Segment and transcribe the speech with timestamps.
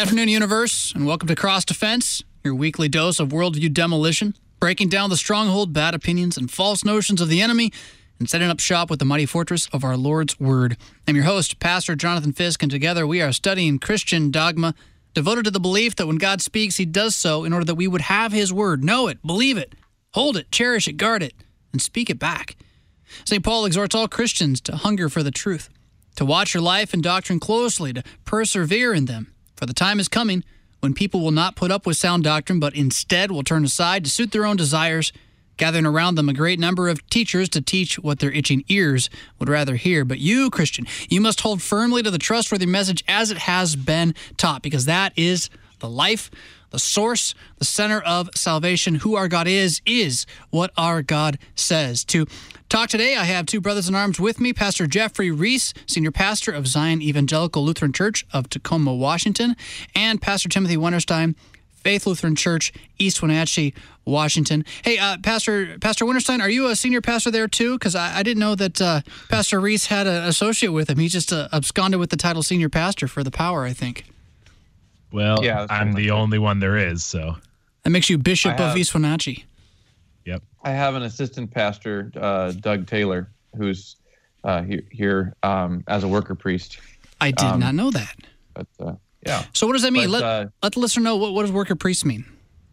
[0.00, 5.10] Afternoon, universe, and welcome to Cross Defense, your weekly dose of worldview demolition, breaking down
[5.10, 7.70] the stronghold, bad opinions, and false notions of the enemy,
[8.18, 10.78] and setting up shop with the mighty fortress of our Lord's Word.
[11.06, 14.74] I'm your host, Pastor Jonathan Fisk, and together we are studying Christian dogma,
[15.12, 17.86] devoted to the belief that when God speaks, he does so in order that we
[17.86, 19.74] would have his word, know it, believe it,
[20.14, 21.34] hold it, cherish it, guard it,
[21.74, 22.56] and speak it back.
[23.26, 23.44] St.
[23.44, 25.68] Paul exhorts all Christians to hunger for the truth,
[26.16, 30.08] to watch your life and doctrine closely, to persevere in them for the time is
[30.08, 30.42] coming
[30.80, 34.10] when people will not put up with sound doctrine, but instead will turn aside to
[34.10, 35.12] suit their own desires,
[35.58, 39.50] gathering around them a great number of teachers to teach what their itching ears would
[39.50, 40.06] rather hear.
[40.06, 44.14] But you, Christian, you must hold firmly to the trustworthy message as it has been
[44.38, 45.50] taught, because that is
[45.80, 46.30] the life,
[46.70, 48.94] the source, the center of salvation.
[48.94, 52.02] Who our God is, is what our God says.
[52.04, 52.24] To
[52.70, 56.52] talk today, I have two brothers in arms with me Pastor Jeffrey Reese, senior pastor
[56.52, 59.56] of Zion Evangelical Lutheran Church of Tacoma, Washington,
[59.94, 61.34] and Pastor Timothy Winterstein.
[61.82, 63.72] Faith Lutheran Church, East Wenatchee,
[64.04, 64.66] Washington.
[64.84, 67.78] Hey, uh, Pastor Pastor Winterstein, are you a senior pastor there too?
[67.78, 70.98] Because I, I, didn't know that uh, Pastor Reese had an associate with him.
[70.98, 74.04] He just uh, absconded with the title senior pastor for the power, I think.
[75.10, 77.36] Well, yeah, I'm the only one there is, so.
[77.84, 79.46] That makes you Bishop have, of East Wenatchee.
[80.62, 83.96] I have an assistant pastor, uh, Doug Taylor, who's
[84.44, 86.78] uh, here, here um, as a worker priest.
[87.20, 88.16] I did um, not know that.
[88.54, 88.94] But uh,
[89.26, 89.44] yeah.
[89.52, 90.10] So what does that mean?
[90.10, 92.24] But, let, uh, let the listener know what, what does worker priest mean.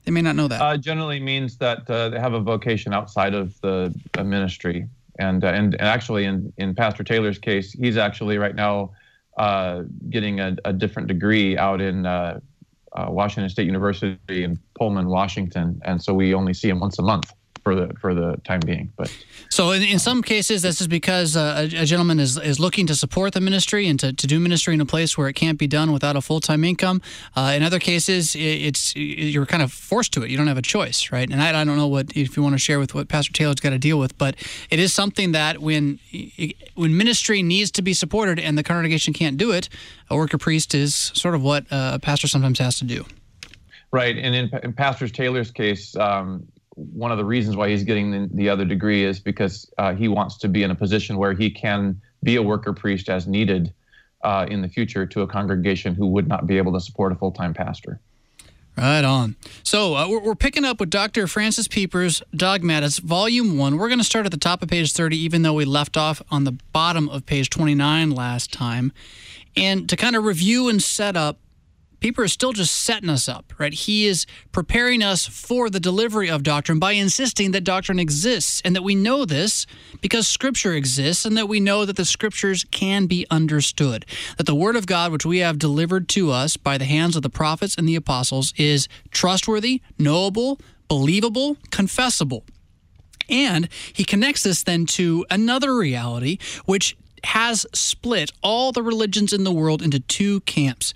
[0.05, 0.61] They may not know that.
[0.61, 4.87] Uh, generally means that uh, they have a vocation outside of the ministry,
[5.19, 8.91] and, and and actually in in Pastor Taylor's case, he's actually right now
[9.37, 12.39] uh, getting a, a, different degree out in uh,
[12.93, 17.03] uh, Washington State University in Pullman, Washington, and so we only see him once a
[17.03, 17.33] month
[17.67, 18.93] for the for the time being.
[18.95, 19.13] But
[19.49, 22.87] so in, in some cases, this is because uh, a, a, gentleman is, is looking
[22.87, 25.59] to support the ministry and to, to do ministry in a place where it can't
[25.59, 27.01] be done without a full time income.
[27.35, 30.29] Uh, in other cases, it's you're kind of forced to it.
[30.29, 31.29] You don't have a choice, right?
[31.29, 33.59] And I, I don't know what if you want to share with what Pastor Taylor's
[33.59, 34.35] got to deal with, but
[34.69, 35.99] it is something that when
[36.75, 39.67] when ministry needs to be supported and the congregation can't do it,
[40.09, 43.05] a worker priest is sort of what uh, a pastor sometimes has to do.
[43.91, 48.11] Right, and in, in Pastor Taylor's case, um, one of the reasons why he's getting
[48.11, 51.33] the, the other degree is because uh, he wants to be in a position where
[51.33, 53.73] he can be a worker priest as needed
[54.23, 57.15] uh, in the future to a congregation who would not be able to support a
[57.15, 57.99] full time pastor.
[58.77, 59.35] Right on.
[59.63, 61.25] So uh, we're, we're, picking up with Dr.
[61.25, 63.75] Francis Pieper's Dogmatics, Volume 1.
[63.75, 66.21] We're going to start at the top of page 30, even though we left off
[66.29, 68.91] on the bottom of page 29 last time.
[69.55, 71.39] And to kind of review and set up
[71.99, 73.73] Pieper is still just setting us up, right?
[73.73, 78.75] He is preparing us for the delivery of doctrine by insisting that doctrine exists and
[78.75, 79.65] that we know this
[79.99, 84.05] because Scripture exists and that we know that the Scriptures can be understood.
[84.37, 87.23] That the Word of God, which we have delivered to us by the hands of
[87.23, 92.43] the prophets and the apostles, is trustworthy, knowable, believable, confessable.
[93.29, 99.43] And he connects this then to another reality, which has split all the religions in
[99.43, 100.93] the world into two camps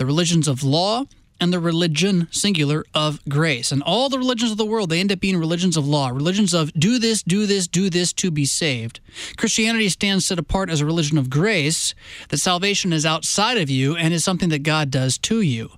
[0.00, 1.04] the religions of law
[1.38, 3.70] and the religion singular of grace.
[3.70, 6.54] And all the religions of the world, they end up being religions of law, religions
[6.54, 9.00] of do this, do this, do this to be saved.
[9.36, 11.94] Christianity stands set apart as a religion of grace,
[12.30, 15.70] that salvation is outside of you and is something that God does to you.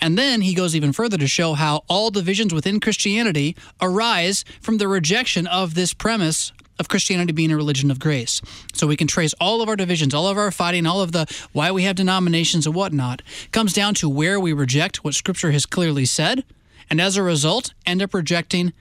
[0.00, 4.78] And then he goes even further to show how all divisions within Christianity arise from
[4.78, 8.40] the rejection of this premise of Christianity being a religion of grace.
[8.72, 11.26] So we can trace all of our divisions, all of our fighting, all of the
[11.52, 15.66] why we have denominations and whatnot, comes down to where we reject what Scripture has
[15.66, 16.44] clearly said,
[16.90, 18.72] and as a result, end up rejecting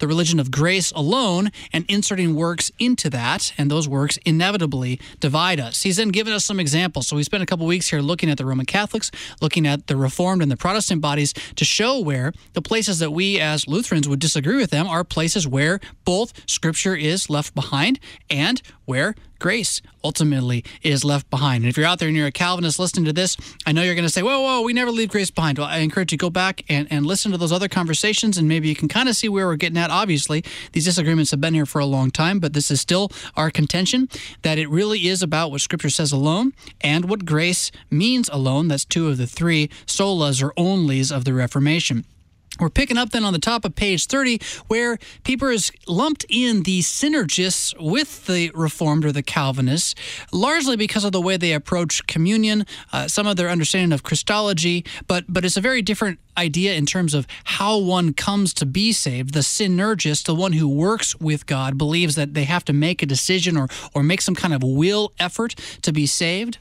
[0.00, 5.60] the religion of grace alone and inserting works into that, and those works inevitably divide
[5.60, 5.82] us.
[5.82, 7.06] He's then given us some examples.
[7.06, 9.10] So we spent a couple weeks here looking at the Roman Catholics,
[9.40, 13.38] looking at the Reformed and the Protestant bodies to show where the places that we
[13.38, 18.60] as Lutherans would disagree with them are places where both Scripture is left behind and
[18.90, 21.62] where grace ultimately is left behind.
[21.62, 23.94] And if you're out there and you're a Calvinist listening to this, I know you're
[23.94, 25.58] going to say, whoa, whoa, we never leave grace behind.
[25.58, 28.48] Well, I encourage you to go back and, and listen to those other conversations, and
[28.48, 29.90] maybe you can kind of see where we're getting at.
[29.90, 30.42] Obviously,
[30.72, 34.08] these disagreements have been here for a long time, but this is still our contention
[34.42, 38.66] that it really is about what Scripture says alone and what grace means alone.
[38.66, 42.04] That's two of the three solas or onlys of the Reformation.
[42.60, 46.62] We're picking up then on the top of page 30, where Pieper has lumped in
[46.64, 49.94] the synergists with the Reformed or the Calvinists,
[50.30, 54.84] largely because of the way they approach communion, uh, some of their understanding of Christology,
[55.06, 58.92] but, but it's a very different idea in terms of how one comes to be
[58.92, 59.32] saved.
[59.32, 63.06] The synergist, the one who works with God, believes that they have to make a
[63.06, 66.58] decision or, or make some kind of will effort to be saved.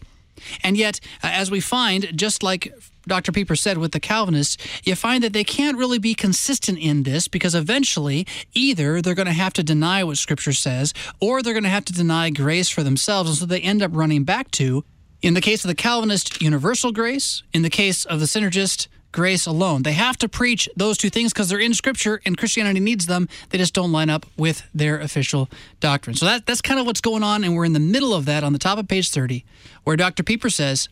[0.64, 2.74] And yet, uh, as we find, just like
[3.08, 3.32] Dr.
[3.32, 7.28] Pieper said with the Calvinists, you find that they can't really be consistent in this
[7.28, 11.64] because eventually either they're going to have to deny what Scripture says or they're going
[11.64, 13.30] to have to deny grace for themselves.
[13.30, 14.86] And so they end up running back to,
[15.22, 19.46] in the case of the Calvinist, universal grace, in the case of the synergist, grace
[19.46, 19.84] alone.
[19.84, 23.28] They have to preach those two things because they're in Scripture and Christianity needs them.
[23.50, 26.16] They just don't line up with their official doctrine.
[26.16, 28.44] So that, that's kind of what's going on, and we're in the middle of that
[28.44, 29.46] on the top of page 30,
[29.84, 30.24] where Dr.
[30.24, 30.90] Pieper says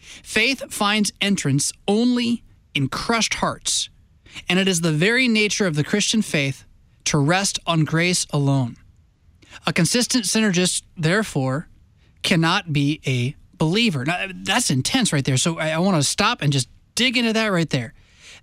[0.00, 2.42] faith finds entrance only
[2.74, 3.88] in crushed hearts,
[4.48, 6.64] and it is the very nature of the Christian faith
[7.04, 8.76] to rest on grace alone.
[9.66, 11.68] A consistent synergist, therefore,
[12.22, 14.04] cannot be a believer.
[14.04, 15.36] Now, that's intense right there.
[15.36, 17.94] So I, I want to stop and just dig into that right there.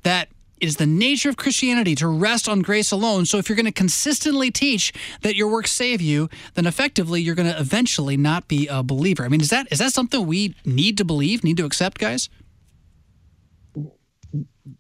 [0.04, 0.30] That
[0.62, 3.26] is the nature of Christianity to rest on grace alone.
[3.26, 7.36] So if you're going to consistently teach that your works save you, then effectively you're
[7.36, 9.24] going to eventually not be a believer.
[9.24, 12.30] I mean, is that is that something we need to believe, need to accept, guys?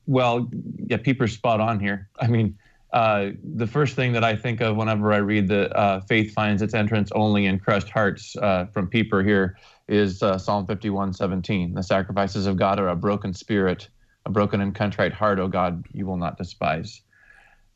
[0.05, 0.49] Well,
[0.85, 2.09] yeah, Pieper's spot on here.
[2.19, 2.57] I mean,
[2.91, 6.61] uh, the first thing that I think of whenever I read the uh, faith finds
[6.61, 9.57] its entrance only in crushed hearts uh, from Pieper here
[9.89, 11.73] is uh, Psalm 51 17.
[11.73, 13.89] The sacrifices of God are a broken spirit,
[14.25, 17.01] a broken and contrite heart, O God, you will not despise.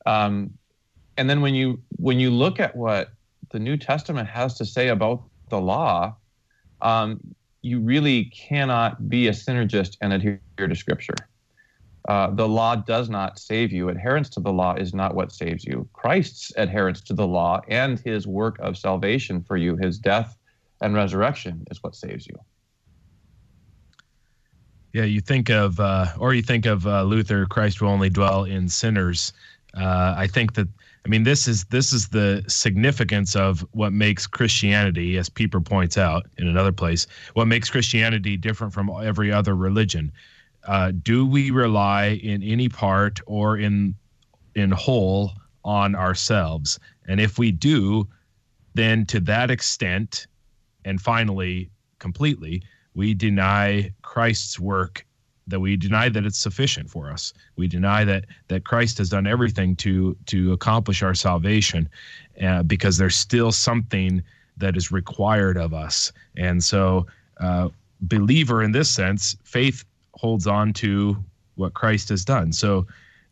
[0.05, 0.51] Um,
[1.17, 3.09] and then when you when you look at what
[3.51, 6.15] the New Testament has to say about the law,
[6.81, 7.19] um,
[7.61, 11.15] you really cannot be a synergist and adhere to Scripture.
[12.09, 13.89] Uh, the law does not save you.
[13.89, 15.87] Adherence to the law is not what saves you.
[15.93, 20.37] Christ's adherence to the law and his work of salvation for you, his death
[20.83, 22.35] and resurrection is what saves you.
[24.91, 28.43] Yeah, you think of, uh, or you think of uh, Luther, Christ will only dwell
[28.43, 29.33] in sinners.
[29.73, 30.67] Uh, I think that,
[31.03, 35.97] I mean, this is this is the significance of what makes Christianity, as Pieper points
[35.97, 40.11] out in another place, what makes Christianity different from every other religion.
[40.67, 43.95] Uh, do we rely in any part or in
[44.53, 45.31] in whole
[45.63, 46.79] on ourselves?
[47.07, 48.07] And if we do,
[48.75, 50.27] then to that extent,
[50.85, 51.69] and finally,
[51.99, 52.63] completely,
[52.95, 55.05] we deny Christ's work
[55.47, 57.33] that we deny that it's sufficient for us.
[57.57, 61.89] We deny that that Christ has done everything to to accomplish our salvation,
[62.41, 64.23] uh, because there's still something
[64.57, 66.11] that is required of us.
[66.37, 67.07] And so,
[67.39, 67.69] uh,
[68.01, 69.83] believer in this sense, faith
[70.13, 71.17] holds on to
[71.55, 72.53] what Christ has done.
[72.53, 72.87] So,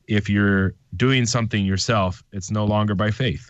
[0.07, 3.50] if you're doing something yourself, it's no longer by faith.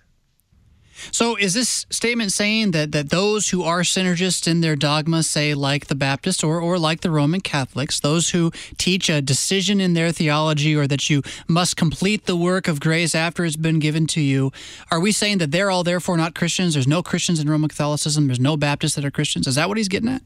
[1.12, 5.53] So, is this statement saying that, that those who are synergists in their dogma, say
[5.53, 9.94] like the Baptists or, or like the Roman Catholics, those who teach a decision in
[9.94, 14.06] their theology or that you must complete the work of grace after it's been given
[14.07, 14.51] to you,
[14.92, 16.74] are we saying that they're all therefore not Christians?
[16.74, 18.27] There's no Christians in Roman Catholicism.
[18.27, 19.47] There's no Baptists that are Christians.
[19.47, 20.21] Is that what he's getting at?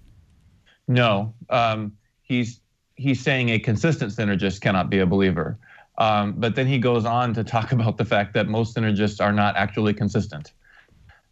[0.87, 2.61] No, um, he's
[2.95, 5.57] he's saying a consistent synergist cannot be a believer.
[5.97, 9.33] Um, but then he goes on to talk about the fact that most synergists are
[9.33, 10.53] not actually consistent.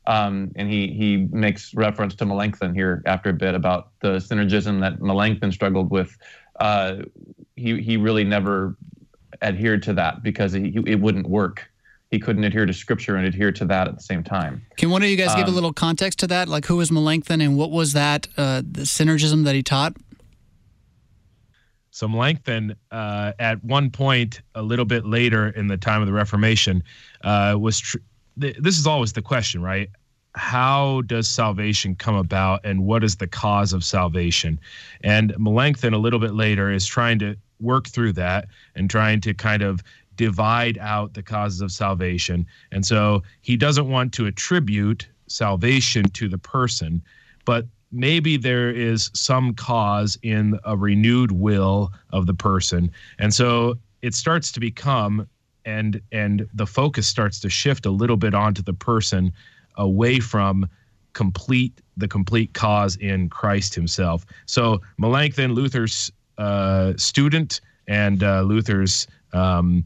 [0.06, 4.82] Um, and he he makes reference to Melanchthon here after a bit about the synergism
[4.82, 6.18] that Melanchthon struggled with.
[6.60, 7.04] Uh,
[7.56, 8.76] he he really never
[9.42, 11.70] adhered to that because he, it wouldn't work.
[12.12, 14.64] He couldn't adhere to scripture and adhere to that at the same time.
[14.78, 16.48] Can one of you guys um, give a um, little context to that?
[16.48, 19.96] Like, who was Melanchthon and what was that uh, the synergism that he taught?
[21.90, 26.14] So Melanchthon, uh, at one point, a little bit later in the time of the
[26.14, 26.84] Reformation,
[27.24, 27.98] uh, was tr-
[28.38, 29.90] this is always the question, right?
[30.36, 34.60] How does salvation come about and what is the cause of salvation?
[35.02, 39.34] And Melanchthon, a little bit later, is trying to work through that and trying to
[39.34, 39.82] kind of
[40.16, 42.46] divide out the causes of salvation.
[42.72, 47.02] And so he doesn't want to attribute salvation to the person,
[47.46, 52.92] but maybe there is some cause in a renewed will of the person.
[53.20, 55.28] And so it starts to become
[55.66, 59.32] and and the focus starts to shift a little bit onto the person
[59.76, 60.68] away from
[61.14, 64.26] complete the complete cause in Christ himself.
[64.46, 69.86] So Melanchthon, Luther's uh, student and uh, Luther's um,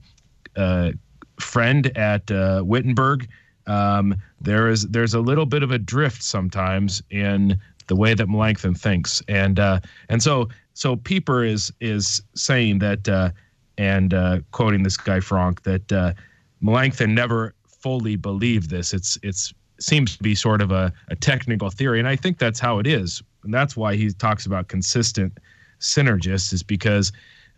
[0.55, 0.91] uh,
[1.39, 3.27] friend at uh, Wittenberg,
[3.67, 8.27] um, there is there's a little bit of a drift sometimes in the way that
[8.27, 9.79] Melanchthon thinks, and uh,
[10.09, 13.31] and so so Pieper is is saying that uh,
[13.77, 16.13] and uh, quoting this guy Franck that uh,
[16.61, 18.93] Melanchthon never fully believed this.
[18.93, 22.59] It's it's seems to be sort of a, a technical theory, and I think that's
[22.59, 25.37] how it is, and that's why he talks about consistent
[25.79, 27.11] synergists is because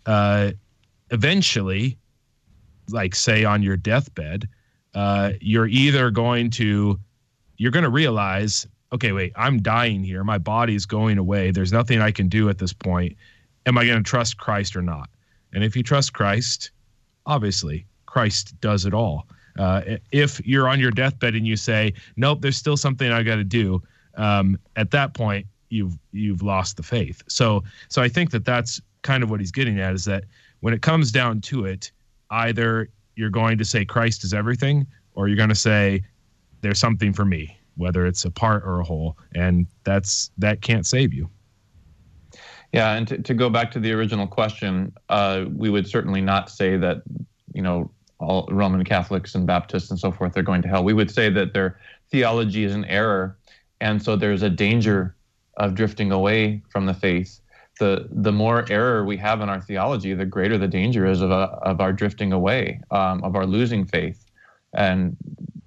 [0.06, 0.52] uh,
[1.12, 1.98] eventually,
[2.90, 4.48] like say on your deathbed,
[4.94, 7.00] uh, you're either going to
[7.58, 10.24] you're going to realize okay, wait, I'm dying here.
[10.24, 11.52] My body is going away.
[11.52, 13.16] There's nothing I can do at this point.
[13.66, 15.10] Am I going to trust Christ or not?
[15.54, 16.72] And if you trust Christ,
[17.26, 19.28] obviously, Christ does it all.
[19.58, 23.36] Uh, if you're on your deathbed and you say, nope, there's still something I got
[23.36, 23.82] to do,
[24.16, 27.22] um, at that point, you've you've lost the faith.
[27.28, 30.26] So so I think that that's kind of what he's getting at is that
[30.62, 31.92] when it comes down to it,
[32.32, 36.04] either you're going to say Christ is everything, or you're going to say
[36.62, 40.86] there's something for me, whether it's a part or a whole, and that's that can't
[40.86, 41.30] save you.
[42.72, 46.50] Yeah, and to, to go back to the original question, uh, we would certainly not
[46.50, 47.02] say that
[47.54, 50.84] you know all Roman Catholics and Baptists and so forth are going to hell.
[50.84, 51.80] We would say that their
[52.12, 53.38] theology is an error,
[53.82, 55.16] and so there's a danger
[55.58, 57.40] of drifting away from the faith.
[57.80, 61.32] The, the more error we have in our theology, the greater the danger is of,
[61.32, 64.26] uh, of our drifting away, um, of our losing faith.
[64.74, 65.16] And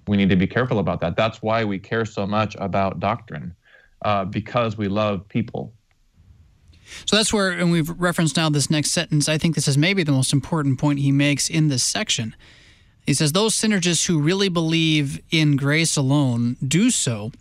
[0.07, 1.15] we need to be careful about that.
[1.15, 3.55] That's why we care so much about doctrine,
[4.03, 5.73] uh, because we love people.
[7.05, 9.27] So that's where, and we've referenced now this next sentence.
[9.29, 12.35] I think this is maybe the most important point he makes in this section.
[13.05, 17.31] He says, Those synergists who really believe in grace alone do so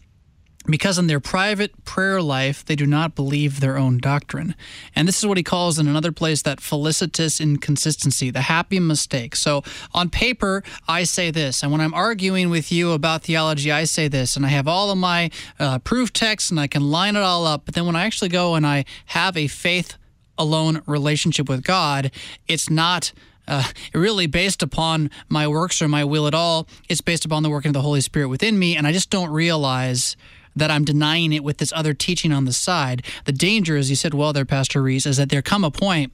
[0.66, 4.54] because in their private prayer life they do not believe their own doctrine.
[4.95, 9.37] And this is what he calls in another place that felicitous inconsistency, the happy mistake.
[9.37, 13.85] So on paper, I say this, and when I'm arguing with you about theology, I
[13.85, 17.16] say this, and I have all of my uh, proof texts and I can line
[17.16, 17.64] it all up.
[17.64, 19.97] But then when I actually go and I have a faith
[20.38, 22.11] alone relationship with God,
[22.49, 23.12] it's not.
[23.49, 26.69] Uh, really based upon my works or my will at all.
[26.88, 29.31] It's based upon the working of the Holy Spirit within me, and I just don't
[29.31, 30.16] realize
[30.56, 33.04] that I'm denying it with this other teaching on the side.
[33.25, 36.12] The danger, as you said well there, Pastor Reese, is that there come a point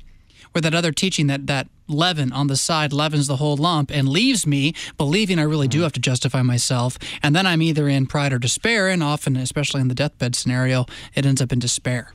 [0.52, 4.08] where that other teaching, that that leaven on the side leavens the whole lump and
[4.08, 6.98] leaves me believing I really do have to justify myself.
[7.22, 10.86] And then I'm either in pride or despair, and often, especially in the deathbed scenario,
[11.14, 12.12] it ends up in despair.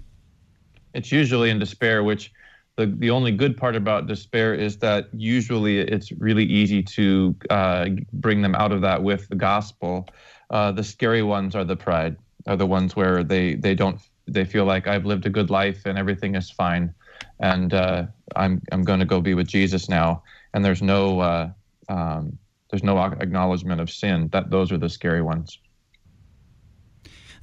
[0.94, 2.32] It's usually in despair, which
[2.76, 7.90] the, the only good part about despair is that usually it's really easy to uh,
[8.14, 10.08] bring them out of that with the gospel.
[10.54, 14.46] Uh, the scary ones are the pride, are the ones where they they don't they
[14.46, 16.94] feel like I've lived a good life and everything is fine,
[17.40, 18.06] and uh,
[18.36, 20.22] I'm I'm going to go be with Jesus now,
[20.54, 21.50] and there's no uh,
[21.90, 22.38] um,
[22.70, 24.30] there's no acknowledgement of sin.
[24.32, 25.58] That those are the scary ones.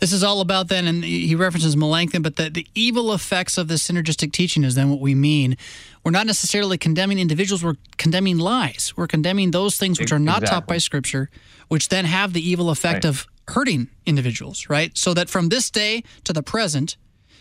[0.01, 3.69] This is all about then, and he references Melanchthon, but the, the evil effects of
[3.69, 5.59] the synergistic teaching is then what we mean.
[6.03, 8.95] We're not necessarily condemning individuals, we're condemning lies.
[8.97, 10.55] We're condemning those things which are not exactly.
[10.55, 11.29] taught by Scripture,
[11.69, 13.11] which then have the evil effect right.
[13.11, 14.97] of hurting individuals, right?
[14.97, 16.97] So that from this day to the present,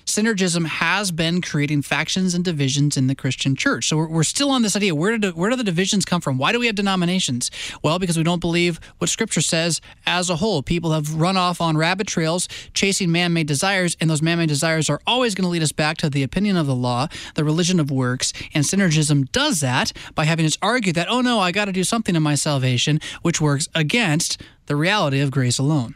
[0.10, 3.88] synergism has been creating factions and divisions in the Christian church.
[3.88, 4.96] So we're, we're still on this idea.
[4.96, 6.38] Where did where do the divisions come from?
[6.38, 7.52] Why do we have denominations?
[7.84, 10.64] Well, because we don't believe what Scripture says as a whole.
[10.64, 15.00] People have run off on rabbit trails chasing man-made desires, and those man-made desires are
[15.06, 17.92] always going to lead us back to the opinion of the law, the religion of
[17.92, 21.72] works, and synergism does that by having us argue that oh no, I got to
[21.72, 25.96] do something in my salvation, which works against the reality of grace alone.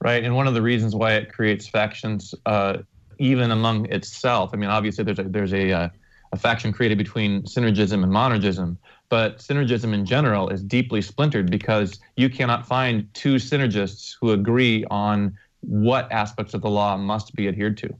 [0.00, 2.78] Right, and one of the reasons why it creates factions uh,
[3.18, 4.50] even among itself.
[4.52, 5.88] I mean, obviously there's a, there's a, uh,
[6.32, 8.76] a faction created between synergism and monergism,
[9.08, 14.84] but synergism in general is deeply splintered because you cannot find two synergists who agree
[14.90, 17.94] on what aspects of the law must be adhered to.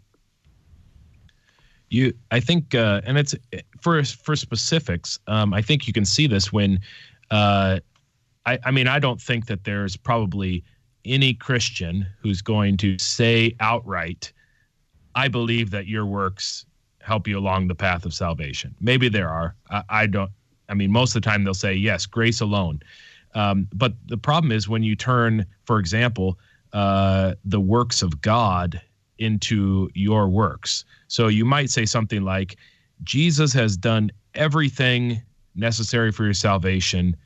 [1.90, 3.35] You, I think, uh, and it's
[3.80, 5.21] for for specifics.
[5.28, 6.80] Um, I think you can see this when,
[7.30, 7.78] uh,
[8.47, 10.64] I, I mean, I don't think that there's probably
[11.04, 14.33] any Christian who's going to say outright
[15.14, 16.66] I believe that your works
[17.00, 18.75] help you along the path of salvation.
[18.80, 19.54] Maybe there are.
[19.71, 20.30] I, I don't.
[20.68, 22.80] I mean, most of the time they'll say yes, grace alone.
[23.35, 26.38] Um, but the problem is when you turn, for example,
[26.73, 28.80] uh, the works of God
[29.18, 30.85] into your works.
[31.09, 32.56] So you might say something like,
[33.02, 35.21] Jesus has done everything
[35.54, 37.16] necessary for your salvation.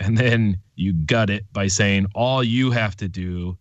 [0.00, 3.58] And then you gut it by saying, all you have to do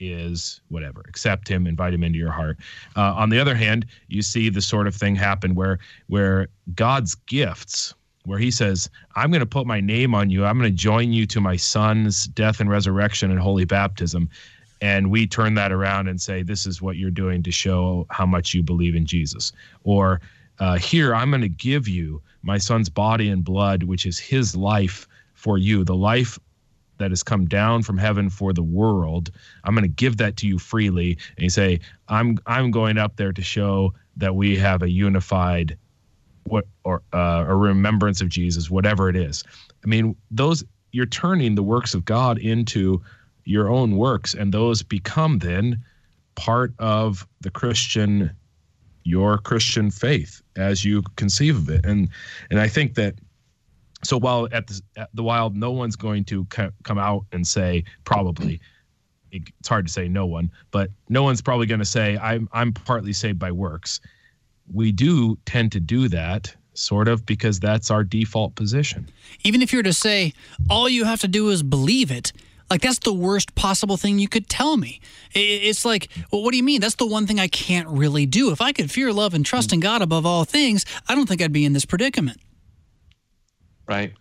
[0.00, 1.02] is whatever.
[1.08, 2.58] Accept him invite him into your heart.
[2.96, 5.78] Uh, on the other hand you see the sort of thing happen where
[6.08, 10.44] where god's gifts where he says i'm going to put my name on you.
[10.44, 14.28] I'm going to join you to my son's death and resurrection and holy baptism.
[14.80, 18.26] And we turn that around and say this is what you're doing to show how
[18.26, 19.52] much you believe in jesus.
[19.84, 20.20] Or
[20.60, 24.56] uh, here i'm going to give you my son's body and blood which is his
[24.56, 25.06] life
[25.38, 25.84] for you.
[25.84, 26.38] The life
[26.98, 29.30] that has come down from heaven for the world.
[29.64, 31.18] I'm going to give that to you freely.
[31.36, 35.76] And you say, I'm I'm going up there to show that we have a unified
[36.44, 39.44] what or uh, a remembrance of Jesus, whatever it is.
[39.84, 43.02] I mean, those you're turning the works of God into
[43.44, 45.82] your own works, and those become then
[46.34, 48.30] part of the Christian,
[49.04, 51.84] your Christian faith as you conceive of it.
[51.84, 52.08] And
[52.50, 53.14] and I think that
[54.04, 57.46] so while at the, at the wild, no one's going to co- come out and
[57.46, 58.60] say probably.
[59.30, 62.72] It's hard to say no one, but no one's probably going to say I'm I'm
[62.72, 64.00] partly saved by works.
[64.72, 69.08] We do tend to do that sort of because that's our default position.
[69.44, 70.32] Even if you were to say
[70.70, 72.32] all you have to do is believe it,
[72.70, 75.00] like that's the worst possible thing you could tell me.
[75.34, 76.80] It's like, well, what do you mean?
[76.80, 78.50] That's the one thing I can't really do.
[78.50, 79.84] If I could fear, love, and trust in mm.
[79.84, 82.40] God above all things, I don't think I'd be in this predicament.
[83.88, 84.12] Right.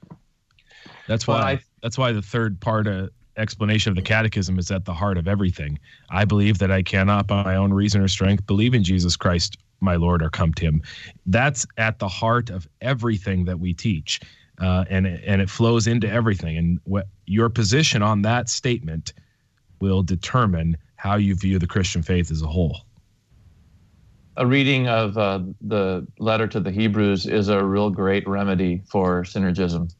[1.07, 1.51] That's why.
[1.51, 5.17] I, that's why the third part of explanation of the catechism is at the heart
[5.17, 5.77] of everything.
[6.09, 9.57] I believe that I cannot, by my own reason or strength, believe in Jesus Christ,
[9.79, 10.81] my Lord, or come to Him.
[11.25, 14.19] That's at the heart of everything that we teach,
[14.59, 16.57] uh, and and it flows into everything.
[16.57, 19.13] And what your position on that statement
[19.79, 22.86] will determine how you view the Christian faith as a whole
[24.37, 29.23] a reading of uh, the letter to the Hebrews is a real great remedy for
[29.23, 29.91] synergism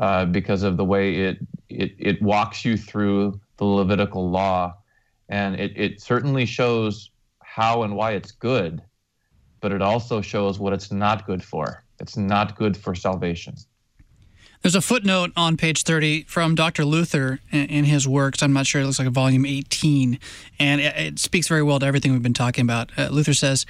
[0.00, 4.76] uh, because of the way it, it, it walks you through the Levitical law.
[5.28, 7.10] And it, it certainly shows
[7.40, 8.82] how and why it's good,
[9.60, 11.84] but it also shows what it's not good for.
[12.00, 13.54] It's not good for salvation.
[14.62, 16.84] There's a footnote on page 30 from Dr.
[16.84, 18.42] Luther in his works.
[18.42, 18.82] I'm not sure.
[18.82, 20.18] It looks like a volume 18.
[20.58, 22.90] And it speaks very well to everything we've been talking about.
[22.98, 23.64] Uh, Luther says,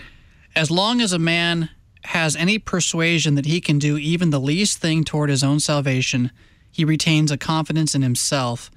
[0.56, 1.70] As long as a man
[2.04, 6.32] has any persuasion that he can do even the least thing toward his own salvation,
[6.72, 8.68] he retains a confidence in himself.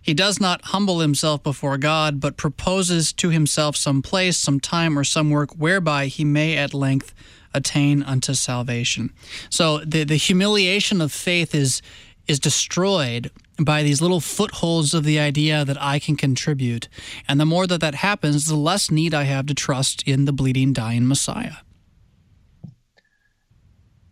[0.00, 4.98] He does not humble himself before God, but proposes to himself some place, some time,
[4.98, 7.12] or some work whereby he may at length
[7.54, 9.12] attain unto salvation.
[9.50, 11.82] So the, the humiliation of faith is
[12.28, 16.88] is destroyed by these little footholds of the idea that I can contribute.
[17.26, 20.32] And the more that that happens, the less need I have to trust in the
[20.32, 21.56] bleeding, dying Messiah.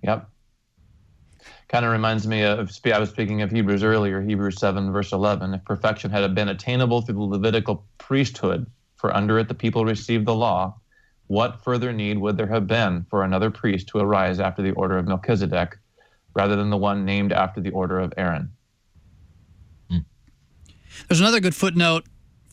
[0.03, 0.29] Yep.
[1.69, 5.55] Kind of reminds me of, I was speaking of Hebrews earlier, Hebrews 7, verse 11.
[5.55, 10.27] If perfection had been attainable through the Levitical priesthood, for under it the people received
[10.27, 10.75] the law,
[11.29, 14.99] what further need would there have been for another priest to arise after the order
[14.99, 15.79] of Melchizedek
[16.35, 18.51] rather than the one named after the order of Aaron?
[19.91, 19.99] Hmm.
[21.09, 22.05] There's another good footnote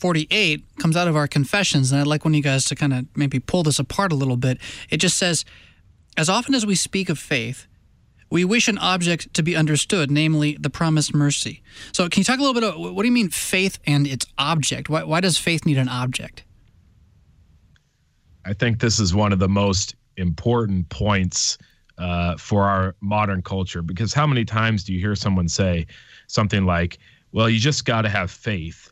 [0.04, 2.94] 48 comes out of our confessions, and I'd like one of you guys to kind
[2.94, 4.58] of maybe pull this apart a little bit.
[4.90, 5.46] It just says,
[6.18, 7.68] as often as we speak of faith,
[8.30, 11.62] we wish an object to be understood, namely the promised mercy.
[11.92, 14.26] So, can you talk a little bit about what do you mean faith and its
[14.38, 14.90] object?
[14.90, 16.44] Why, why does faith need an object?
[18.46, 21.58] I think this is one of the most important points
[21.98, 25.86] uh, for our modern culture because how many times do you hear someone say
[26.28, 26.98] something like,
[27.32, 28.92] well, you just got to have faith?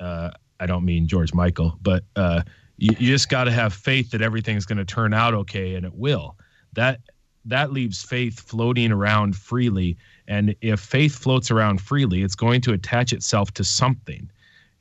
[0.00, 2.42] Uh, I don't mean George Michael, but uh,
[2.76, 5.84] you, you just got to have faith that everything's going to turn out okay, and
[5.84, 6.36] it will.
[6.74, 7.00] That
[7.44, 9.96] that leaves faith floating around freely,
[10.26, 14.30] and if faith floats around freely, it's going to attach itself to something.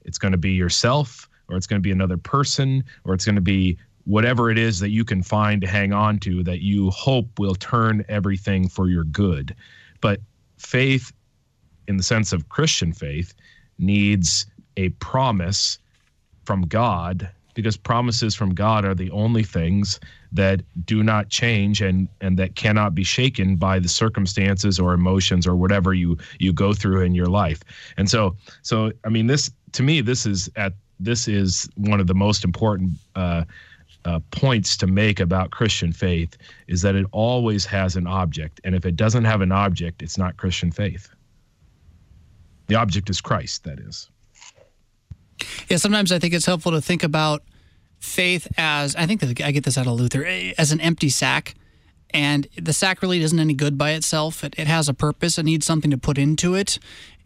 [0.04, 3.36] It's going to be yourself, or it's going to be another person, or it's going
[3.36, 6.90] to be whatever it is that you can find to hang on to that you
[6.92, 9.54] hope will turn everything for your good.
[10.00, 10.22] But
[10.58, 11.12] faith,
[11.90, 13.34] in the sense of Christian faith,
[13.78, 14.46] needs
[14.78, 15.78] a promise
[16.46, 20.00] from God because promises from God are the only things
[20.32, 25.46] that do not change and and that cannot be shaken by the circumstances or emotions
[25.46, 27.62] or whatever you you go through in your life.
[27.98, 32.08] And so so I mean this to me this is at this is one of
[32.08, 33.44] the most important uh,
[34.06, 38.62] uh, points to make about Christian faith is that it always has an object.
[38.64, 41.10] And if it doesn't have an object, it's not Christian faith.
[42.68, 44.10] The object is Christ, that is.
[45.70, 47.44] Yeah, sometimes I think it's helpful to think about
[48.00, 50.26] faith as I think I get this out of Luther
[50.58, 51.56] as an empty sack.
[52.12, 54.44] And the sack really isn't any good by itself.
[54.44, 56.80] It, it has a purpose, it needs something to put into it.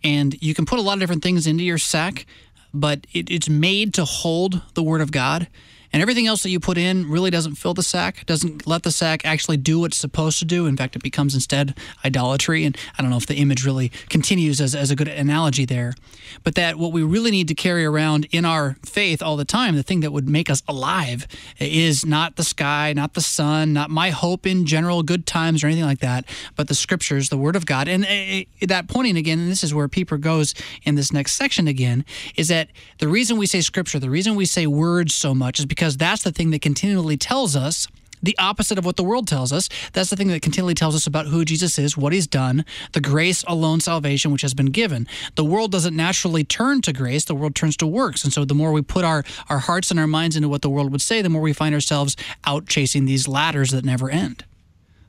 [0.03, 2.25] And you can put a lot of different things into your sack,
[2.73, 5.47] but it, it's made to hold the Word of God
[5.93, 8.91] and everything else that you put in really doesn't fill the sack, doesn't let the
[8.91, 10.65] sack actually do what it's supposed to do.
[10.65, 12.63] In fact, it becomes instead idolatry.
[12.63, 15.93] And I don't know if the image really continues as, as a good analogy there.
[16.43, 19.75] But that what we really need to carry around in our faith all the time,
[19.75, 21.27] the thing that would make us alive,
[21.59, 25.67] is not the sky, not the sun, not my hope in general, good times or
[25.67, 26.25] anything like that,
[26.55, 27.87] but the scriptures, the word of God.
[27.87, 31.67] And uh, that pointing again, and this is where Pieper goes in this next section
[31.67, 35.59] again, is that the reason we say scripture, the reason we say words so much
[35.59, 37.87] is because because that's the thing that continually tells us
[38.21, 39.67] the opposite of what the world tells us.
[39.93, 43.01] That's the thing that continually tells us about who Jesus is, what he's done, the
[43.01, 45.07] grace alone salvation which has been given.
[45.33, 48.23] The world doesn't naturally turn to grace, the world turns to works.
[48.23, 50.69] And so the more we put our, our hearts and our minds into what the
[50.69, 52.15] world would say, the more we find ourselves
[52.45, 54.45] out chasing these ladders that never end.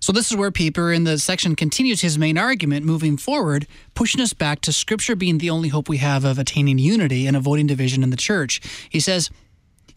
[0.00, 4.22] So this is where Pieper in the section continues his main argument moving forward, pushing
[4.22, 7.66] us back to Scripture being the only hope we have of attaining unity and avoiding
[7.66, 8.62] division in the church.
[8.88, 9.30] He says,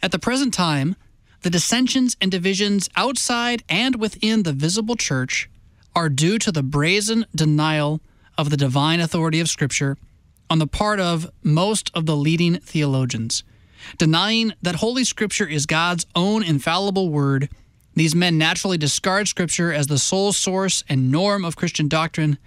[0.02, 0.96] At the present time,
[1.42, 5.50] the dissensions and divisions outside and within the visible church
[5.96, 8.02] are due to the brazen denial
[8.38, 9.98] of the divine authority of Scripture
[10.50, 13.44] on the part of most of the leading theologians.
[13.98, 17.50] Denying that Holy Scripture is God's own infallible word,
[17.96, 22.38] these men naturally discard Scripture as the sole source and norm of Christian doctrine,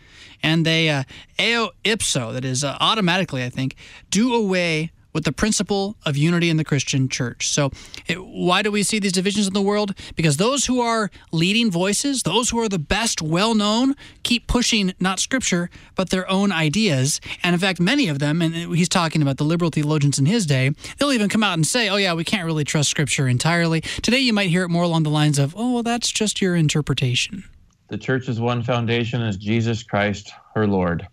[0.42, 1.04] and they, uh,
[1.40, 3.74] eo ipso, that is, uh, automatically, I think,
[4.10, 7.48] do away with the principle of unity in the Christian church.
[7.48, 7.72] So,
[8.06, 9.98] it, why do we see these divisions in the world?
[10.14, 14.94] Because those who are leading voices, those who are the best, well known, keep pushing
[15.00, 17.20] not scripture, but their own ideas.
[17.42, 20.46] And in fact, many of them, and he's talking about the liberal theologians in his
[20.46, 23.80] day, they'll even come out and say, oh, yeah, we can't really trust scripture entirely.
[23.80, 26.54] Today, you might hear it more along the lines of, oh, well, that's just your
[26.54, 27.42] interpretation.
[27.88, 31.08] The church's one foundation is Jesus Christ, her Lord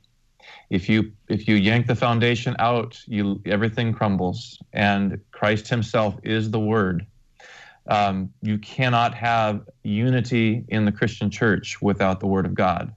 [0.69, 4.59] if you if you yank the foundation out you everything crumbles.
[4.73, 7.05] And christ himself is the word.
[7.87, 12.93] Um, you cannot have unity in the christian church without the word of god.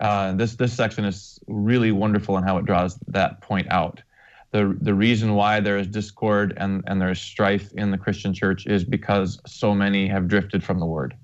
[0.00, 4.02] Uh, this this section is really wonderful in how it draws that point out.
[4.50, 8.34] The the reason why there is discord and and there is strife in the christian
[8.34, 11.16] church is because so many have drifted from the word.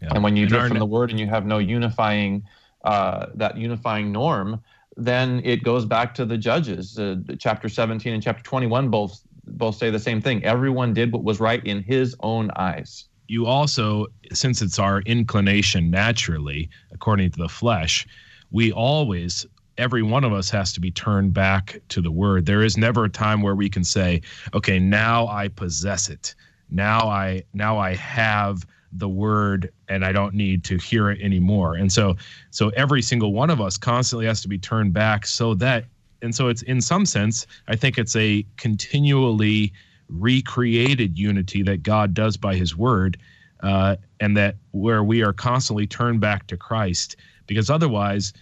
[0.00, 0.10] Yeah.
[0.12, 2.44] and when you drift from the word and you have no unifying
[2.84, 4.62] uh, that unifying norm
[4.98, 6.98] then it goes back to the judges.
[6.98, 10.44] Uh, chapter 17 and chapter 21 both both say the same thing.
[10.44, 13.06] Everyone did what was right in his own eyes.
[13.28, 18.06] You also, since it's our inclination naturally, according to the flesh,
[18.50, 19.46] we always
[19.78, 22.44] every one of us has to be turned back to the word.
[22.44, 24.20] There is never a time where we can say,
[24.52, 26.34] okay, now I possess it.
[26.70, 31.74] Now I now I have the word and I don't need to hear it anymore.
[31.74, 32.16] And so
[32.50, 35.84] so every single one of us constantly has to be turned back so that
[36.22, 39.72] and so it's in some sense I think it's a continually
[40.08, 43.18] recreated unity that God does by his word
[43.60, 48.32] uh, and that where we are constantly turned back to Christ because otherwise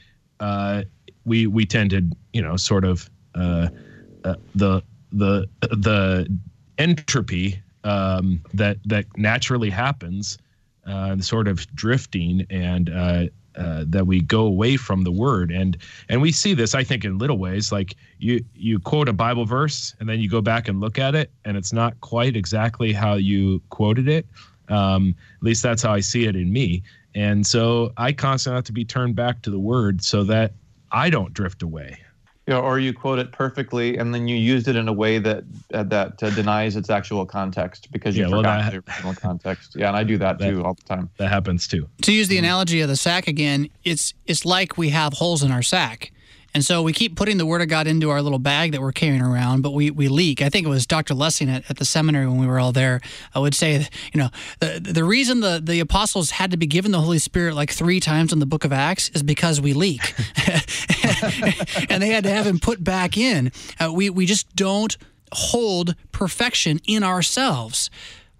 [0.40, 0.82] uh,
[1.24, 3.68] we we tend to you know sort of uh,
[4.24, 4.82] uh the
[5.12, 6.38] the the
[6.78, 10.38] entropy um, that that naturally happens,
[10.86, 15.76] uh, sort of drifting, and uh, uh, that we go away from the word, and
[16.08, 17.70] and we see this, I think, in little ways.
[17.70, 21.14] Like you you quote a Bible verse, and then you go back and look at
[21.14, 24.26] it, and it's not quite exactly how you quoted it.
[24.68, 26.82] Um, at least that's how I see it in me.
[27.14, 30.52] And so I constantly have to be turned back to the word so that
[30.90, 31.98] I don't drift away
[32.46, 35.18] you know, or you quote it perfectly and then you used it in a way
[35.18, 39.14] that uh, that uh, denies its actual context because you yeah, forgot well, the original
[39.14, 39.74] context.
[39.74, 41.10] Yeah, and I do that, that, too all the time.
[41.18, 41.88] That happens too.
[42.02, 45.50] To use the analogy of the sack again, it's it's like we have holes in
[45.50, 46.12] our sack.
[46.54, 48.92] And so we keep putting the Word of God into our little bag that we're
[48.92, 50.40] carrying around, but we, we leak.
[50.40, 51.14] I think it was Dr.
[51.14, 53.00] Lessing at, at the seminary when we were all there.
[53.34, 54.30] I would say, you know,
[54.60, 58.00] the, the reason the, the apostles had to be given the Holy Spirit like three
[58.00, 60.14] times in the book of Acts is because we leak.
[61.90, 63.52] and they had to have him put back in.
[63.78, 64.96] Uh, we, we just don't
[65.32, 67.90] hold perfection in ourselves.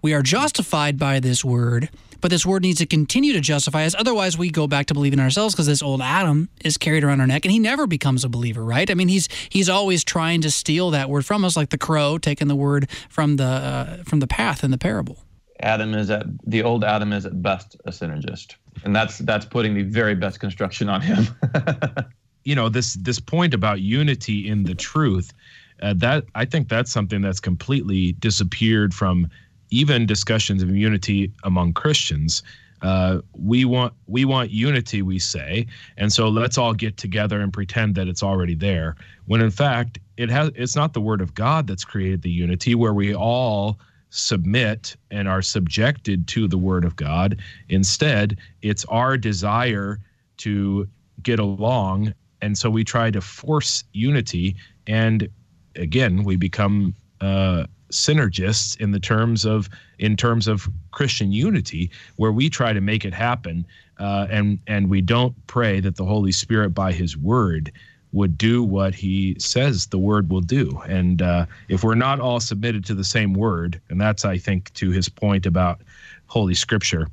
[0.01, 1.89] We are justified by this word
[2.21, 3.95] but this word needs to continue to justify us.
[3.97, 7.27] Otherwise, we go back to believing ourselves because this old Adam is carried around our
[7.27, 8.89] neck and he never becomes a believer, right?
[8.89, 12.17] I mean, he's he's always trying to steal that word from us, like the crow
[12.17, 15.23] taking the word from the uh, from the path in the parable.
[15.61, 19.73] Adam is at the old Adam is at best a synergist, and that's that's putting
[19.73, 21.27] the very best construction on him.
[22.43, 25.33] you know this this point about unity in the truth.
[25.81, 29.29] Uh, that I think that's something that's completely disappeared from
[29.69, 32.43] even discussions of unity among Christians.
[32.81, 35.65] Uh, we want we want unity, we say,
[35.97, 38.95] and so let's all get together and pretend that it's already there.
[39.25, 42.75] When in fact, it has it's not the Word of God that's created the unity,
[42.75, 47.39] where we all submit and are subjected to the Word of God.
[47.69, 49.99] Instead, it's our desire
[50.37, 50.87] to
[51.23, 55.27] get along, and so we try to force unity, and
[55.75, 59.69] again, we become uh, synergists in the terms of
[59.99, 63.65] in terms of Christian unity, where we try to make it happen,
[63.99, 67.71] uh, and and we don't pray that the Holy Spirit by His Word
[68.11, 70.81] would do what He says the Word will do.
[70.87, 74.73] And uh, if we're not all submitted to the same Word, and that's I think
[74.75, 75.81] to his point about
[76.27, 77.07] Holy Scripture.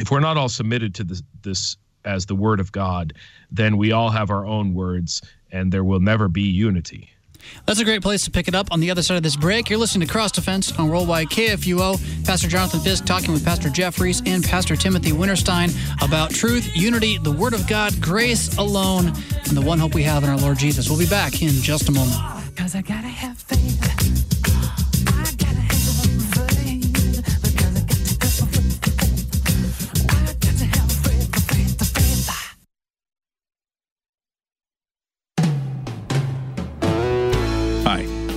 [0.00, 3.12] If we're not all submitted to this, this as the Word of God,
[3.50, 7.10] then we all have our own words, and there will never be unity.
[7.66, 9.70] That's a great place to pick it up on the other side of this break.
[9.70, 12.24] You're listening to Cross Defense on Worldwide KFUO.
[12.24, 17.16] Pastor Jonathan Fisk talking with Pastor Jeffrey Reese and Pastor Timothy Winterstein about truth, unity,
[17.16, 20.58] the Word of God, grace alone, and the one hope we have in our Lord
[20.58, 20.90] Jesus.
[20.90, 22.16] We'll be back in just a moment.
[22.54, 24.23] Cause I gotta have faith.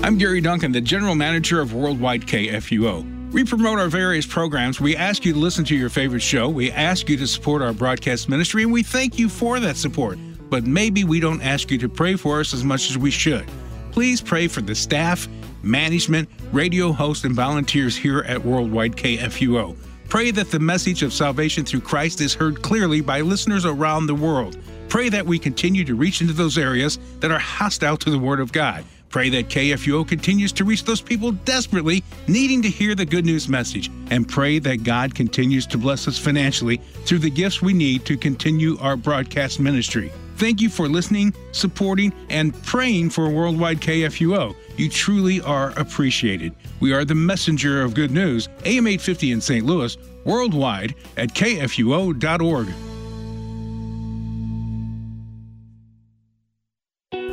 [0.08, 3.34] I'm Gary Duncan, the General Manager of Worldwide KFUO.
[3.34, 4.80] We promote our various programs.
[4.80, 6.48] We ask you to listen to your favorite show.
[6.48, 10.18] We ask you to support our broadcast ministry, and we thank you for that support.
[10.50, 13.46] But maybe we don't ask you to pray for us as much as we should.
[13.92, 15.28] Please pray for the staff,
[15.62, 19.76] management, radio hosts, and volunteers here at Worldwide KFUO.
[20.08, 24.16] Pray that the message of salvation through Christ is heard clearly by listeners around the
[24.16, 24.58] world.
[24.88, 28.40] Pray that we continue to reach into those areas that are hostile to the Word
[28.40, 28.86] of God.
[29.10, 33.48] Pray that KFUO continues to reach those people desperately needing to hear the good news
[33.48, 33.90] message.
[34.12, 38.18] And pray that God continues to bless us financially through the gifts we need to
[38.18, 40.12] continue our broadcast ministry.
[40.38, 44.56] Thank you for listening, supporting, and praying for Worldwide KFUO.
[44.78, 46.54] You truly are appreciated.
[46.80, 49.66] We are the messenger of good news, AM 850 in St.
[49.66, 52.68] Louis, worldwide at kfuo.org.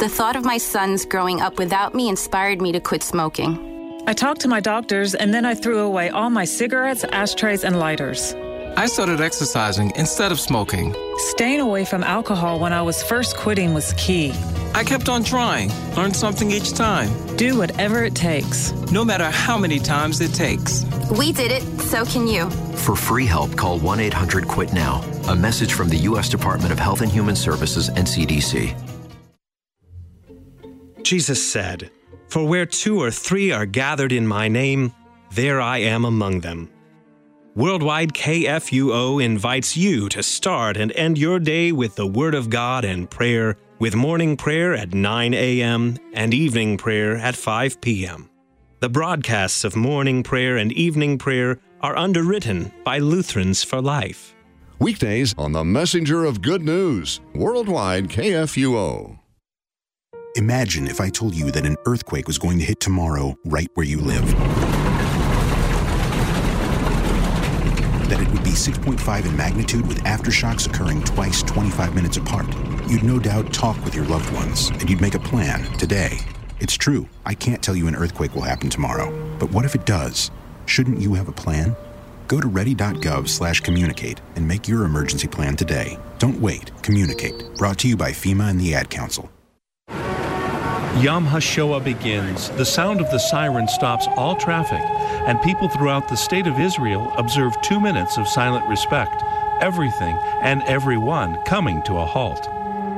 [0.05, 4.03] The thought of my sons growing up without me inspired me to quit smoking.
[4.07, 7.79] I talked to my doctors and then I threw away all my cigarettes, ashtrays, and
[7.79, 8.35] lighters.
[8.77, 10.95] I started exercising instead of smoking.
[11.31, 14.35] Staying away from alcohol when I was first quitting was key.
[14.75, 17.09] I kept on trying, learned something each time.
[17.37, 18.73] Do whatever it takes.
[18.93, 20.85] No matter how many times it takes.
[21.19, 22.51] We did it, so can you.
[22.85, 25.01] For free help, call 1 800 QUIT NOW.
[25.29, 26.29] A message from the U.S.
[26.29, 28.84] Department of Health and Human Services and CDC.
[31.05, 31.91] Jesus said,
[32.29, 34.93] For where two or three are gathered in my name,
[35.33, 36.71] there I am among them.
[37.55, 42.85] Worldwide KFUO invites you to start and end your day with the Word of God
[42.85, 45.99] and prayer, with morning prayer at 9 a.m.
[46.15, 48.31] and evening prayer at 5 p.m.
[48.81, 54.35] The broadcasts of morning prayer and evening prayer are underwritten by Lutherans for Life.
[54.81, 59.19] Weekdays on the Messenger of Good News, Worldwide KFUO.
[60.37, 63.87] Imagine if I told you that an earthquake was going to hit tomorrow right where
[63.87, 64.27] you live.
[68.09, 72.47] That it would be 6.5 in magnitude with aftershocks occurring twice 25 minutes apart.
[72.89, 76.19] You'd no doubt talk with your loved ones and you'd make a plan today.
[76.59, 79.13] It's true, I can't tell you an earthquake will happen tomorrow.
[79.39, 80.33] But what if it does?
[80.67, 81.77] Shouldn't you have a plan?
[82.27, 85.97] Go to ready.gov slash communicate and make your emergency plan today.
[86.19, 86.73] Don't wait.
[86.83, 87.55] Communicate.
[87.55, 89.31] Brought to you by FEMA and the Ad Council.
[91.03, 92.51] Yom HaShoah begins.
[92.51, 94.81] The sound of the siren stops all traffic,
[95.27, 99.23] and people throughout the state of Israel observe two minutes of silent respect,
[99.61, 102.49] everything and everyone coming to a halt.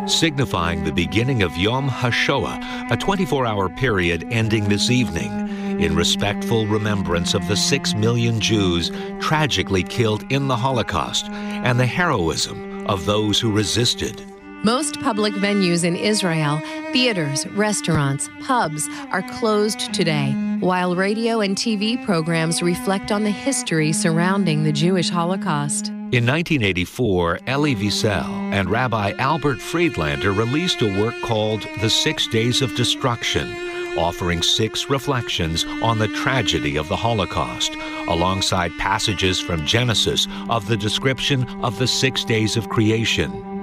[0.09, 6.67] Signifying the beginning of Yom HaShoah, a 24 hour period ending this evening, in respectful
[6.67, 13.07] remembrance of the six million Jews tragically killed in the Holocaust and the heroism of
[13.07, 14.23] those who resisted.
[14.65, 16.59] Most public venues in Israel,
[16.93, 23.93] theaters, restaurants, pubs, are closed today, while radio and TV programs reflect on the history
[23.93, 25.89] surrounding the Jewish Holocaust.
[25.89, 32.63] In 1984, Elie Wiesel and Rabbi Albert Friedlander released a work called The Six Days
[32.63, 33.55] of Destruction,
[33.99, 37.75] offering six reflections on the tragedy of the Holocaust,
[38.09, 43.56] alongside passages from Genesis of the description of the six days of creation.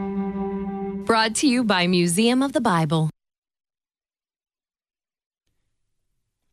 [1.06, 3.10] Brought to you by Museum of the Bible.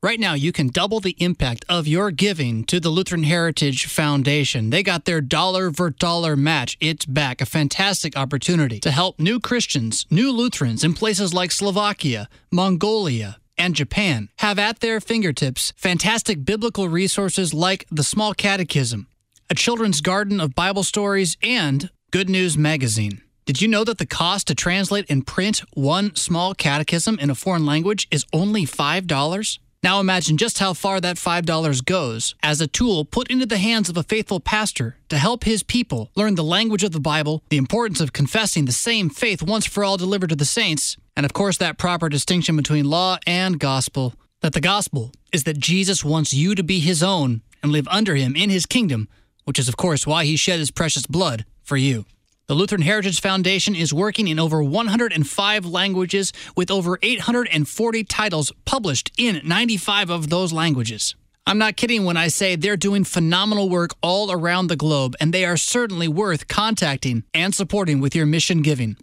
[0.02, 4.70] Right now, you can double the impact of your giving to the Lutheran Heritage Foundation.
[4.70, 6.76] They got their dollar for dollar match.
[6.80, 7.40] It's back.
[7.40, 13.76] A fantastic opportunity to help new Christians, new Lutherans in places like Slovakia, Mongolia, and
[13.76, 19.06] Japan have at their fingertips fantastic biblical resources like the Small Catechism,
[19.48, 23.22] a children's garden of Bible stories, and Good News Magazine.
[23.46, 27.34] Did you know that the cost to translate and print one small catechism in a
[27.34, 29.58] foreign language is only $5?
[29.82, 33.88] Now imagine just how far that $5 goes as a tool put into the hands
[33.88, 37.56] of a faithful pastor to help his people learn the language of the Bible, the
[37.56, 41.32] importance of confessing the same faith once for all delivered to the saints, and of
[41.32, 44.14] course that proper distinction between law and gospel.
[44.42, 48.14] That the gospel is that Jesus wants you to be his own and live under
[48.14, 49.08] him in his kingdom
[49.50, 52.04] which is, of course, why he shed his precious blood for you.
[52.50, 59.12] The Lutheran Heritage Foundation is working in over 105 languages with over 840 titles published
[59.16, 61.14] in 95 of those languages.
[61.46, 65.32] I'm not kidding when I say they're doing phenomenal work all around the globe, and
[65.32, 68.96] they are certainly worth contacting and supporting with your mission giving.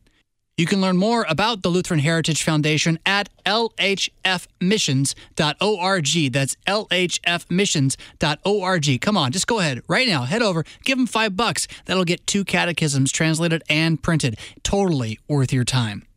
[0.58, 6.34] You can learn more about the Lutheran Heritage Foundation at lhfmissions.org.
[6.34, 9.02] That's lhfmissions.org.
[9.02, 10.24] Come on, just go ahead right now.
[10.24, 11.67] Head over, give them five bucks.
[11.86, 14.39] That'll get two catechisms translated and printed.
[14.63, 16.08] Totally worth your time.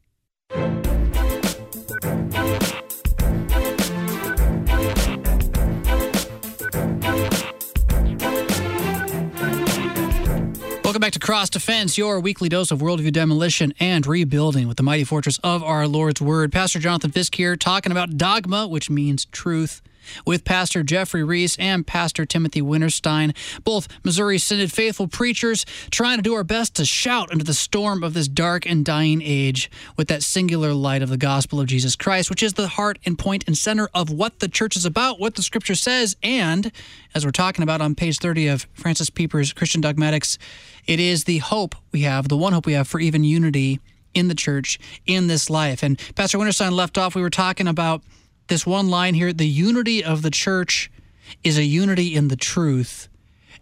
[10.91, 14.83] Welcome back to Cross Defense, your weekly dose of worldview demolition and rebuilding with the
[14.83, 16.51] mighty fortress of our Lord's Word.
[16.51, 19.83] Pastor Jonathan Fisk here talking about dogma, which means truth,
[20.27, 26.23] with Pastor Jeffrey Reese and Pastor Timothy Winterstein, both Missouri Synod faithful preachers, trying to
[26.23, 30.09] do our best to shout into the storm of this dark and dying age with
[30.09, 33.45] that singular light of the gospel of Jesus Christ, which is the heart and point
[33.47, 36.73] and center of what the church is about, what the scripture says, and
[37.15, 40.37] as we're talking about on page 30 of Francis Pieper's Christian Dogmatics,
[40.87, 43.81] it is the hope we have, the one hope we have for even unity
[44.15, 45.83] in the church in this life.
[45.83, 48.03] And Pastor Winterstein left off, we were talking about
[48.49, 50.91] this one line here the unity of the church
[51.45, 53.09] is a unity in the truth.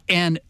[0.09, 0.40] And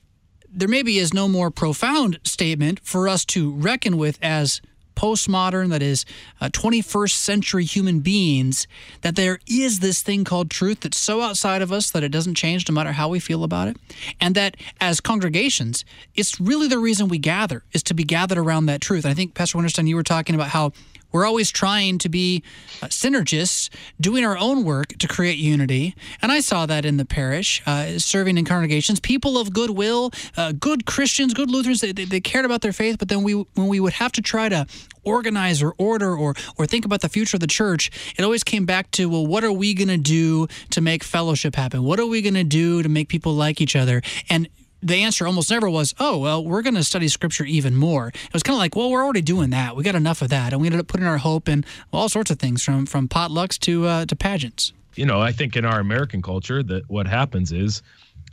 [0.48, 4.62] there maybe is no more profound statement for us to reckon with as
[4.98, 6.04] postmodern, that is,
[6.40, 8.66] uh, 21st century human beings,
[9.02, 12.34] that there is this thing called truth that's so outside of us that it doesn't
[12.34, 13.76] change no matter how we feel about it.
[14.20, 15.84] And that as congregations,
[16.14, 19.04] it's really the reason we gather, is to be gathered around that truth.
[19.04, 20.72] And I think, Pastor Winterstein, you were talking about how
[21.12, 22.42] we're always trying to be
[22.82, 25.94] uh, synergists, doing our own work to create unity.
[26.22, 30.52] And I saw that in the parish, uh, serving in congregations, people of goodwill, uh,
[30.52, 32.98] good Christians, good Lutherans, they, they, they, cared about their faith.
[32.98, 34.66] But then we, when we would have to try to
[35.04, 38.66] organize or order or, or think about the future of the church, it always came
[38.66, 41.84] back to, well, what are we going to do to make fellowship happen?
[41.84, 44.02] What are we going to do to make people like each other?
[44.28, 44.48] And
[44.82, 48.08] the answer almost never was, oh, well, we're going to study scripture even more.
[48.08, 49.74] It was kind of like, well, we're already doing that.
[49.74, 50.52] We got enough of that.
[50.52, 53.58] And we ended up putting our hope in all sorts of things from, from potlucks
[53.60, 54.72] to, uh, to pageants.
[54.94, 57.82] You know, I think in our American culture that what happens is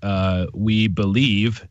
[0.03, 1.67] uh, we believe,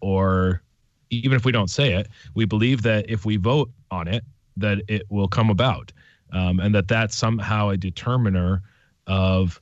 [0.00, 0.62] or
[1.10, 4.24] even if we don't say it, we believe that if we vote on it,
[4.56, 5.92] that it will come about.
[6.32, 8.62] Um, and that that's somehow a determiner
[9.06, 9.60] of,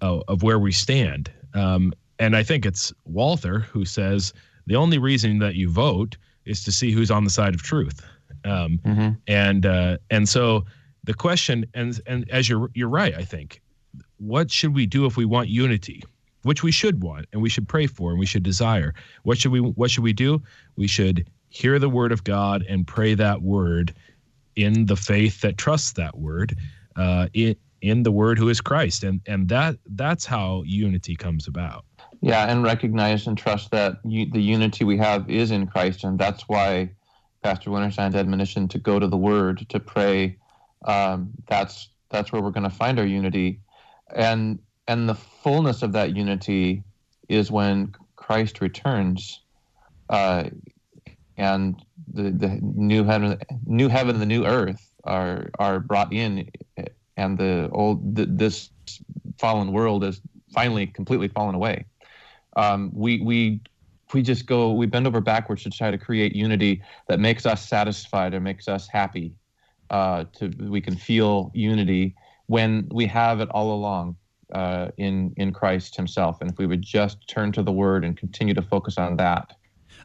[0.00, 1.30] uh, of where we stand.
[1.54, 4.32] Um, and I think it's Walther who says
[4.66, 8.04] the only reason that you vote is to see who's on the side of truth.
[8.44, 9.10] Um, mm-hmm.
[9.26, 10.64] And uh, and so
[11.04, 13.60] the question, and and as you're you're right, I think,
[14.18, 16.02] what should we do if we want unity,
[16.42, 18.94] which we should want and we should pray for and we should desire.
[19.22, 20.42] What should we What should we do?
[20.76, 23.94] We should hear the word of God and pray that word
[24.56, 26.56] in the faith that trusts that word.
[26.96, 31.46] Uh, in, in the word who is Christ and and that that's how unity comes
[31.46, 31.84] about
[32.20, 36.18] yeah, and recognize and trust that you, the unity we have is in Christ, and
[36.18, 36.90] that's why
[37.42, 40.36] Pastor Winterstein's admonition to go to the Word to pray.
[40.84, 43.60] Um, that's that's where we're going to find our unity,
[44.14, 46.82] and and the fullness of that unity
[47.28, 49.40] is when Christ returns,
[50.10, 50.44] uh,
[51.36, 51.80] and
[52.12, 56.50] the the new heaven, new heaven, and the new earth are are brought in,
[57.16, 58.70] and the old this
[59.38, 60.20] fallen world is
[60.52, 61.84] finally completely fallen away
[62.58, 63.60] um, we we
[64.12, 67.66] we just go we bend over backwards to try to create unity that makes us
[67.66, 69.34] satisfied or makes us happy.
[69.90, 72.14] Uh, to we can feel unity
[72.46, 74.16] when we have it all along
[74.54, 78.16] uh, in in Christ Himself, and if we would just turn to the Word and
[78.16, 79.54] continue to focus on that,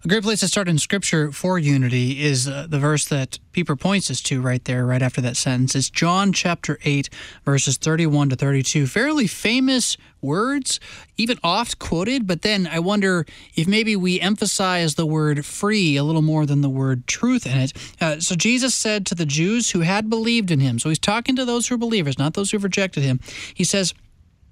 [0.03, 3.77] a great place to start in Scripture for unity is uh, the verse that Pieper
[3.77, 5.75] points us to right there, right after that sentence.
[5.75, 7.09] It's John chapter 8,
[7.45, 8.85] verses 31 to 32.
[8.87, 10.81] Fairly famous words,
[11.15, 16.03] even oft quoted, but then I wonder if maybe we emphasize the word free a
[16.03, 17.73] little more than the word truth in it.
[18.01, 21.37] Uh, so Jesus said to the Jews who had believed in him, so he's talking
[21.37, 23.21] to those who are believers, not those who have rejected him.
[23.53, 23.93] He says,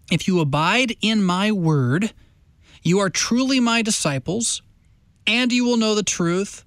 [0.09, 2.13] If you abide in my word,
[2.83, 4.61] you are truly my disciples
[5.27, 6.65] and you will know the truth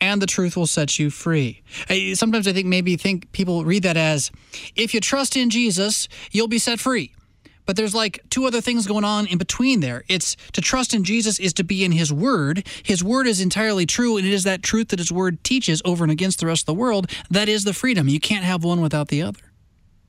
[0.00, 1.62] and the truth will set you free.
[2.14, 4.30] Sometimes I think maybe think people read that as
[4.76, 7.14] if you trust in Jesus, you'll be set free.
[7.66, 10.02] But there's like two other things going on in between there.
[10.08, 12.66] It's to trust in Jesus is to be in his word.
[12.82, 16.02] His word is entirely true and it is that truth that his word teaches over
[16.02, 18.08] and against the rest of the world that is the freedom.
[18.08, 19.40] You can't have one without the other.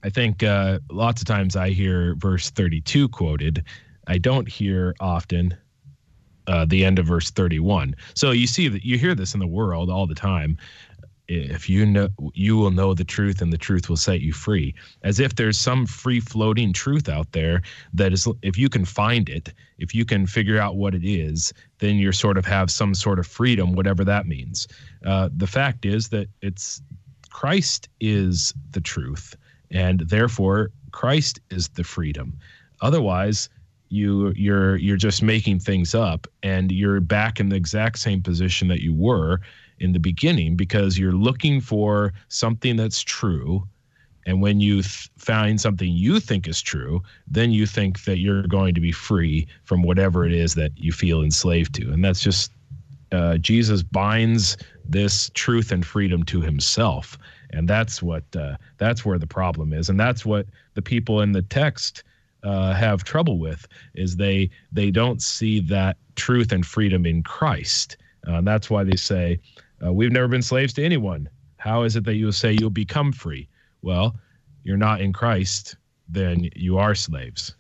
[0.04, 3.66] I think uh, lots of times I hear verse 32 quoted.
[4.08, 5.58] I don't hear often
[6.50, 7.96] uh, the end of verse 31.
[8.16, 10.58] So you see that you hear this in the world all the time.
[11.28, 14.74] If you know, you will know the truth, and the truth will set you free.
[15.04, 17.62] As if there's some free floating truth out there
[17.94, 21.54] that is, if you can find it, if you can figure out what it is,
[21.78, 24.68] then you're sort of have some sort of freedom, whatever that means.
[25.06, 26.82] Uh, the fact is that it's
[27.30, 29.36] Christ is the truth,
[29.70, 32.40] and therefore Christ is the freedom.
[32.82, 33.50] Otherwise,
[33.90, 38.68] you you're you're just making things up and you're back in the exact same position
[38.68, 39.40] that you were
[39.80, 43.68] in the beginning because you're looking for something that's true.
[44.26, 48.44] And when you th- find something you think is true then you think that you're
[48.44, 51.92] going to be free from whatever it is that you feel enslaved to.
[51.92, 52.52] And that's just
[53.12, 54.56] uh, jesus binds
[54.90, 57.18] this truth and freedom to himself.
[57.52, 59.90] And that's what uh, that's where the problem is.
[59.90, 62.04] And that's what the people in the text
[62.44, 67.98] uh, have trouble with is they they don't see that truth and freedom in Christ.
[68.28, 69.40] Uh, that's why they say
[69.86, 71.30] uh, we've never been slaves to anyone.
[71.58, 73.48] How is it that you'll say you'll become free?
[73.82, 74.16] Well,
[74.64, 75.76] you're not in Christ,
[76.08, 77.56] then you are slaves.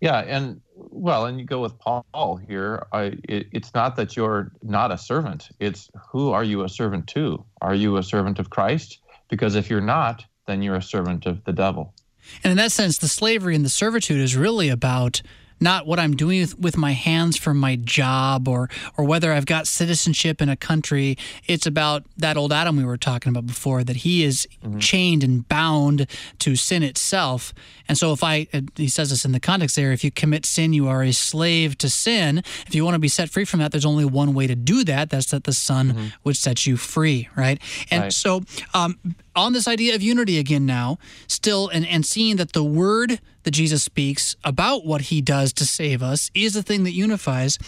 [0.00, 2.86] Yeah, and well, and you go with Paul here.
[2.92, 5.48] I, it, it's not that you're not a servant.
[5.60, 7.42] It's who are you a servant to?
[7.62, 8.98] Are you a servant of Christ?
[9.30, 11.94] Because if you're not, then you're a servant of the devil.
[12.42, 15.22] And in that sense, the slavery and the servitude is really about
[15.60, 18.68] not what I'm doing with, my hands for my job or
[18.98, 21.16] or whether I've got citizenship in a country.
[21.46, 24.78] It's about that old Adam we were talking about before that he is mm-hmm.
[24.80, 26.08] chained and bound
[26.40, 27.54] to sin itself.
[27.88, 30.44] And so if I uh, he says this in the context there, if you commit
[30.44, 32.38] sin, you are a slave to sin.
[32.66, 34.82] If you want to be set free from that, there's only one way to do
[34.84, 35.10] that.
[35.10, 36.06] That's that the Son mm-hmm.
[36.24, 37.60] would set you free, right?
[37.90, 38.12] And right.
[38.12, 38.42] so
[38.74, 38.98] um,
[39.36, 43.50] on this idea of unity again now, still, and, and seeing that the word that
[43.52, 47.58] Jesus speaks about what he does to save us is the thing that unifies.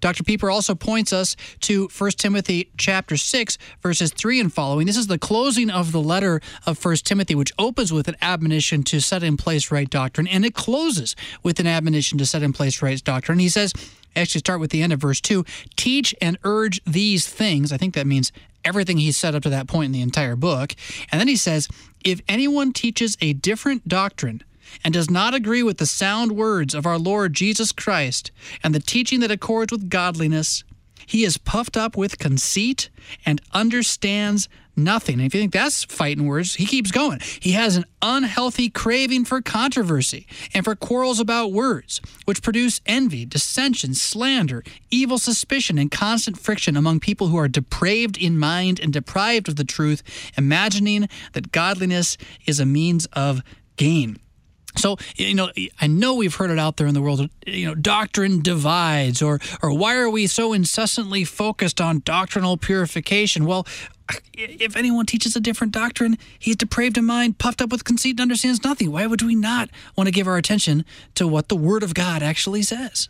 [0.00, 0.24] Dr.
[0.24, 4.86] Pieper also points us to 1 Timothy chapter 6 verses 3 and following.
[4.86, 8.82] This is the closing of the letter of 1 Timothy which opens with an admonition
[8.84, 12.52] to set in place right doctrine and it closes with an admonition to set in
[12.52, 13.38] place right doctrine.
[13.38, 13.72] He says
[14.16, 15.44] actually start with the end of verse 2
[15.76, 17.72] teach and urge these things.
[17.72, 18.32] I think that means
[18.64, 20.74] everything he's said up to that point in the entire book.
[21.10, 21.68] And then he says,
[22.04, 24.42] if anyone teaches a different doctrine
[24.84, 28.30] and does not agree with the sound words of our Lord Jesus Christ
[28.62, 30.64] and the teaching that accords with godliness,
[31.06, 32.88] he is puffed up with conceit
[33.26, 34.48] and understands
[34.84, 35.16] nothing.
[35.16, 37.20] And if you think that's fighting words, he keeps going.
[37.40, 43.24] He has an unhealthy craving for controversy and for quarrels about words, which produce envy,
[43.24, 48.92] dissension, slander, evil suspicion, and constant friction among people who are depraved in mind and
[48.92, 50.02] deprived of the truth,
[50.36, 52.16] imagining that godliness
[52.46, 53.42] is a means of
[53.76, 54.18] gain.
[54.76, 55.50] So, you know,
[55.80, 59.40] I know we've heard it out there in the world, you know, doctrine divides, or,
[59.62, 63.46] or why are we so incessantly focused on doctrinal purification?
[63.46, 63.66] Well,
[64.34, 68.20] if anyone teaches a different doctrine, he's depraved in mind, puffed up with conceit, and
[68.20, 68.90] understands nothing.
[68.90, 70.84] Why would we not want to give our attention
[71.14, 73.08] to what the Word of God actually says?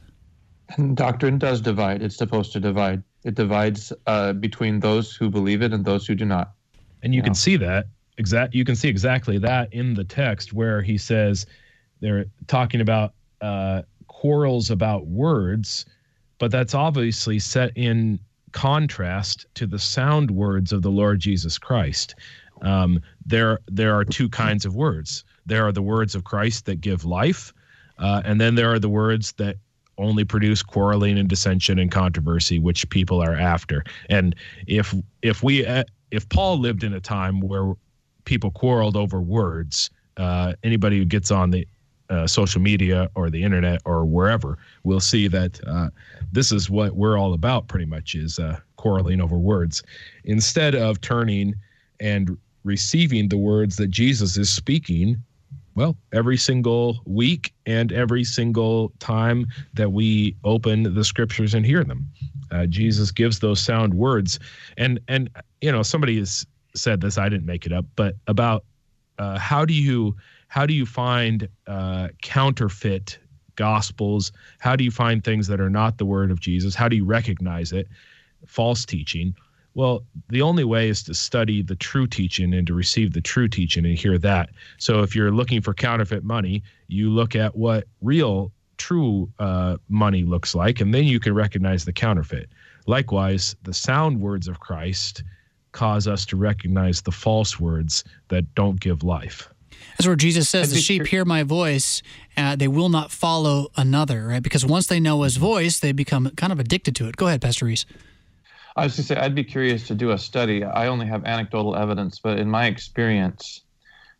[0.76, 2.02] And doctrine does divide.
[2.02, 3.02] It's supposed to divide.
[3.24, 6.52] It divides uh, between those who believe it and those who do not.
[7.02, 7.86] And you, you can see that
[8.20, 11.46] exact you can see exactly that in the text where he says
[12.00, 15.86] they're talking about uh, quarrels about words,
[16.38, 18.20] but that's obviously set in
[18.52, 22.14] contrast to the sound words of the Lord Jesus Christ.
[22.62, 25.24] Um, there, there are two kinds of words.
[25.46, 27.52] There are the words of Christ that give life,
[27.98, 29.56] uh, and then there are the words that
[29.98, 33.84] only produce quarreling and dissension and controversy, which people are after.
[34.08, 34.34] And
[34.66, 37.74] if if we uh, if Paul lived in a time where
[38.24, 39.90] people quarreled over words.
[40.16, 41.66] Uh, anybody who gets on the
[42.10, 45.88] uh, social media or the internet or wherever we'll see that uh,
[46.32, 49.82] this is what we're all about pretty much is uh, quarreling over words
[50.24, 51.54] instead of turning
[52.00, 55.16] and receiving the words that jesus is speaking
[55.76, 61.84] well every single week and every single time that we open the scriptures and hear
[61.84, 62.06] them
[62.50, 64.38] uh, jesus gives those sound words
[64.76, 65.30] and and
[65.60, 66.44] you know somebody has
[66.74, 67.18] said this.
[67.18, 68.64] I didn't make it up, but about
[69.18, 70.16] uh, how do you
[70.50, 73.20] how do you find uh, counterfeit
[73.54, 74.32] gospels?
[74.58, 76.74] How do you find things that are not the word of Jesus?
[76.74, 77.86] How do you recognize it?
[78.46, 79.36] False teaching.
[79.74, 83.46] Well, the only way is to study the true teaching and to receive the true
[83.46, 84.50] teaching and hear that.
[84.78, 90.24] So if you're looking for counterfeit money, you look at what real, true uh, money
[90.24, 92.48] looks like, and then you can recognize the counterfeit.
[92.88, 95.22] Likewise, the sound words of Christ
[95.70, 99.48] cause us to recognize the false words that don't give life.
[99.98, 102.02] That's where Jesus says, "The sheep hear my voice;
[102.36, 104.42] uh, they will not follow another." Right?
[104.42, 107.16] Because once they know His voice, they become kind of addicted to it.
[107.16, 107.86] Go ahead, Pastor Reese.
[108.76, 110.64] I was going to say, I'd be curious to do a study.
[110.64, 113.62] I only have anecdotal evidence, but in my experience,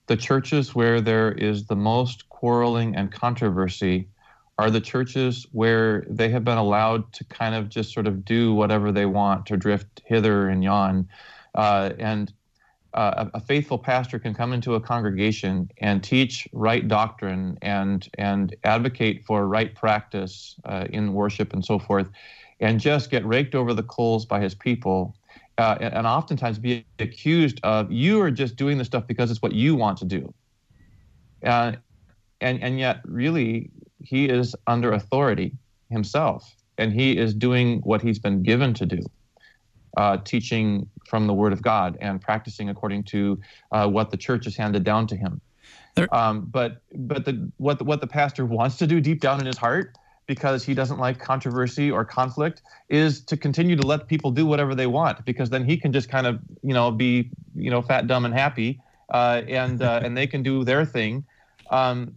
[0.07, 4.09] the churches where there is the most quarreling and controversy
[4.59, 8.53] are the churches where they have been allowed to kind of just sort of do
[8.53, 11.09] whatever they want to drift hither and yon.
[11.55, 12.33] Uh, and
[12.95, 18.09] uh, a a faithful pastor can come into a congregation and teach right doctrine and
[18.19, 22.09] and advocate for right practice uh, in worship and so forth,
[22.59, 25.15] and just get raked over the coals by his people,
[25.59, 29.43] uh, and, and oftentimes be accused of you are just doing this stuff because it's
[29.43, 30.33] what you want to do.
[31.45, 31.73] Uh,
[32.41, 33.71] and and yet really
[34.03, 35.53] he is under authority
[35.91, 39.01] himself, and he is doing what he's been given to do
[39.97, 43.41] uh, teaching from the Word of God and practicing according to
[43.73, 45.41] uh, what the church has handed down to him.
[46.13, 49.47] Um, but but the what the, what the pastor wants to do deep down in
[49.47, 54.31] his heart, because he doesn't like controversy or conflict, is to continue to let people
[54.31, 57.71] do whatever they want, because then he can just kind of you know be you
[57.71, 58.81] know fat, dumb, and happy,
[59.13, 61.25] uh, and uh, and they can do their thing.
[61.71, 62.17] Um,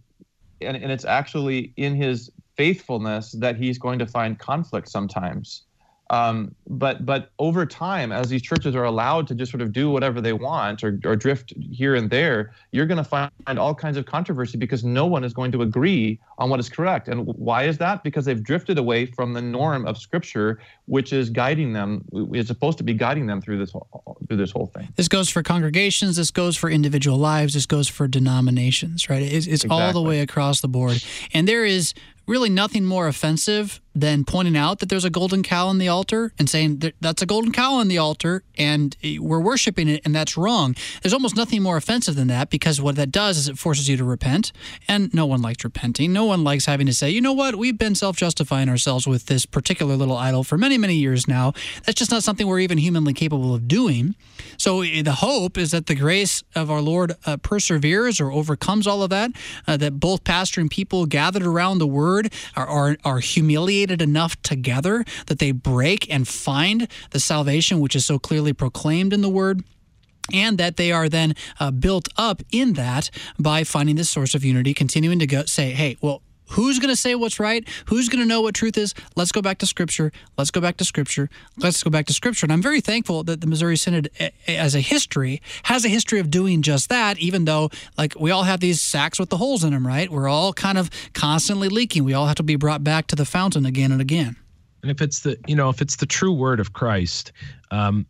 [0.60, 5.63] and, and it's actually in his faithfulness that he's going to find conflict sometimes.
[6.10, 9.90] Um, but but over time, as these churches are allowed to just sort of do
[9.90, 13.96] whatever they want or, or drift here and there, you're going to find all kinds
[13.96, 17.08] of controversy because no one is going to agree on what is correct.
[17.08, 18.04] And why is that?
[18.04, 22.04] Because they've drifted away from the norm of Scripture, which is guiding them.
[22.34, 24.88] Is supposed to be guiding them through this whole, through this whole thing.
[24.96, 26.16] This goes for congregations.
[26.16, 27.54] This goes for individual lives.
[27.54, 29.08] This goes for denominations.
[29.08, 29.22] Right?
[29.22, 31.02] It's, it's all the way across the board.
[31.32, 31.94] And there is
[32.26, 36.32] really nothing more offensive than pointing out that there's a golden cow on the altar
[36.38, 40.14] and saying that that's a golden cow on the altar and we're worshiping it and
[40.14, 40.74] that's wrong.
[41.02, 43.96] There's almost nothing more offensive than that because what that does is it forces you
[43.96, 44.52] to repent
[44.88, 46.12] and no one likes repenting.
[46.12, 49.46] No one likes having to say, you know what, we've been self-justifying ourselves with this
[49.46, 51.52] particular little idol for many, many years now.
[51.84, 54.16] That's just not something we're even humanly capable of doing.
[54.56, 58.86] So eh, the hope is that the grace of our Lord uh, perseveres or overcomes
[58.86, 59.30] all of that,
[59.68, 64.40] uh, that both pastor and people gathered around the word are, are, are humiliated enough
[64.42, 69.28] together that they break and find the salvation which is so clearly proclaimed in the
[69.28, 69.62] word
[70.32, 74.44] and that they are then uh, built up in that by finding this source of
[74.44, 77.66] unity, continuing to go say, hey, well, who's going to say what's right?
[77.86, 78.94] Who's going to know what truth is?
[79.16, 80.12] Let's go back to Scripture.
[80.36, 81.30] Let's go back to Scripture.
[81.56, 82.46] Let's go back to Scripture.
[82.46, 85.88] And I'm very thankful that the Missouri Synod, eh, eh, as a history, has a
[85.88, 89.36] history of doing just that, even though, like, we all have these sacks with the
[89.36, 90.10] holes in them, right?
[90.10, 92.04] We're all kind of constantly leaking.
[92.04, 94.36] We all have to be brought back to the fountain again and again.
[94.82, 97.32] And if it's the you know if it's the true word of Christ,
[97.70, 98.04] um,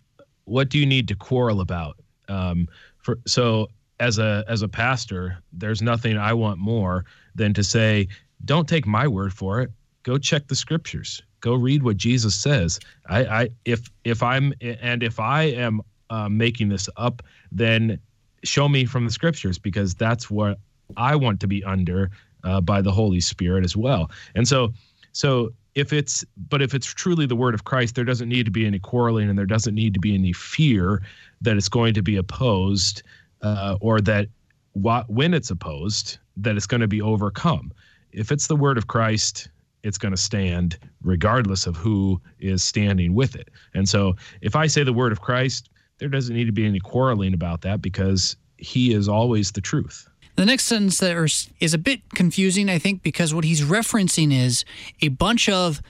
[0.45, 1.97] what do you need to quarrel about?
[2.28, 2.66] Um,
[2.99, 3.68] for so
[4.01, 7.05] as a as a pastor, there's nothing I want more
[7.35, 8.09] than to say,
[8.45, 9.70] don't take my word for it.
[10.03, 11.22] Go check the scriptures.
[11.41, 12.80] Go read what Jesus says.
[13.09, 15.80] I, I if if I'm and if I am
[16.11, 17.22] uh, making this up,
[17.53, 17.99] then
[18.45, 20.59] show me from the scriptures because that's what
[20.97, 22.11] I want to be under
[22.45, 24.11] uh, by the Holy Spirit as well.
[24.35, 24.72] And so
[25.12, 28.53] so if it's but if it's truly the word of Christ, there doesn't need to
[28.53, 31.03] be any quarreling and there doesn't need to be any fear
[31.41, 33.03] that it's going to be opposed
[33.43, 34.28] uh, or that
[34.74, 37.72] wh- when it's opposed that it's going to be overcome.
[38.12, 39.49] If it's the word of Christ,
[39.82, 43.51] it's going to stand regardless of who is standing with it.
[43.74, 45.68] And so if I say the word of Christ,
[45.99, 50.09] there doesn't need to be any quarreling about that because he is always the truth.
[50.37, 54.32] The next sentence there is- is a bit confusing, I think, because what he's referencing
[54.32, 54.64] is
[55.01, 55.80] a bunch of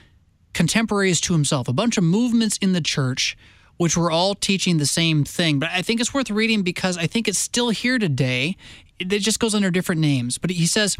[0.53, 3.35] contemporaries to himself, a bunch of movements in the church,
[3.77, 5.59] which were all teaching the same thing.
[5.59, 8.55] But I think it's worth reading because I think it's still here today.
[8.99, 10.37] It just goes under different names.
[10.37, 10.97] But he says,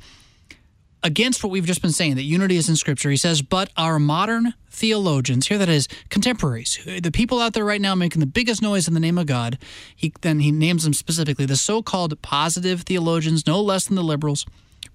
[1.03, 3.99] against what we've just been saying, that unity is in Scripture, he says, but our
[3.99, 8.61] modern theologians, here that is contemporaries, the people out there right now making the biggest
[8.61, 9.57] noise in the name of God,
[9.95, 14.45] he then he names them specifically, the so-called positive theologians, no less than the liberals,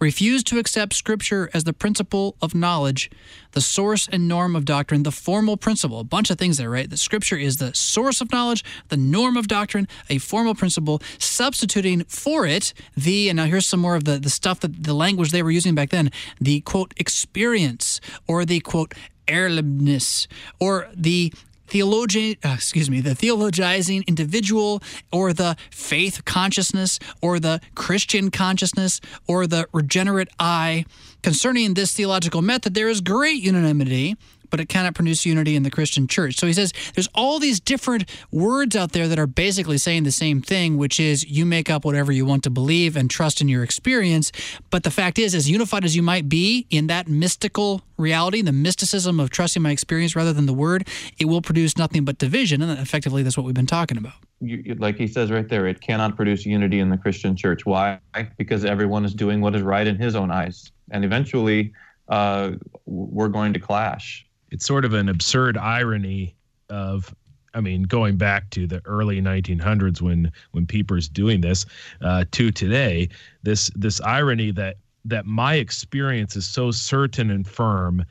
[0.01, 3.11] refuse to accept Scripture as the principle of knowledge,
[3.53, 6.01] the source and norm of doctrine, the formal principle.
[6.01, 6.89] A bunch of things there, right?
[6.89, 12.05] That Scripture is the source of knowledge, the norm of doctrine, a formal principle, substituting
[12.05, 15.31] for it the, and now here's some more of the, the stuff that the language
[15.31, 18.95] they were using back then, the quote, experience, or the quote,
[19.27, 20.27] Erlebnis,
[20.59, 21.33] or the
[21.71, 29.01] theologian, uh, excuse me, the theologizing individual, or the faith consciousness, or the Christian consciousness,
[29.27, 30.85] or the regenerate I.
[31.23, 34.17] Concerning this theological method, there is great unanimity,
[34.51, 36.37] but it cannot produce unity in the Christian church.
[36.37, 40.13] So he says there's all these different words out there that are basically saying the
[40.13, 43.49] same thing, which is you make up whatever you want to believe and trust in
[43.49, 44.33] your experience.
[44.71, 48.53] But the fact is, as unified as you might be in that mystical reality, the
[48.53, 50.89] mysticism of trusting my experience rather than the word,
[51.19, 52.63] it will produce nothing but division.
[52.63, 54.15] And effectively, that's what we've been talking about.
[54.41, 57.67] You, like he says right there, it cannot produce unity in the Christian church.
[57.67, 58.01] Why?
[58.39, 60.73] Because everyone is doing what is right in his own eyes.
[60.91, 61.73] And eventually,
[62.09, 62.53] uh,
[62.87, 66.35] we're going to clash it's sort of an absurd irony
[66.69, 67.15] of
[67.53, 71.67] I mean, going back to the early 1900s when when Pieper's doing this,
[72.01, 73.09] uh, to today,
[73.43, 78.05] this this irony that that my experience is so certain and firm,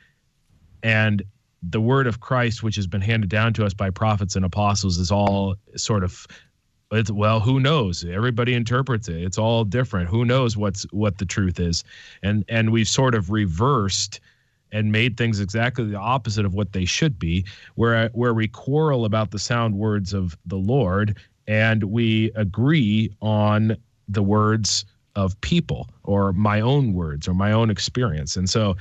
[0.82, 1.22] and
[1.62, 4.98] the word of Christ, which has been handed down to us by prophets and apostles,
[4.98, 6.26] is all sort of
[6.92, 8.04] it's well who knows?
[8.04, 9.22] Everybody interprets it.
[9.22, 10.08] It's all different.
[10.08, 11.84] Who knows what's what the truth is?
[12.22, 14.20] And and we've sort of reversed
[14.72, 17.44] and made things exactly the opposite of what they should be,
[17.74, 23.76] where where we quarrel about the sound words of the Lord and we agree on
[24.08, 24.84] the words
[25.16, 28.36] of people or my own words or my own experience.
[28.36, 28.76] And so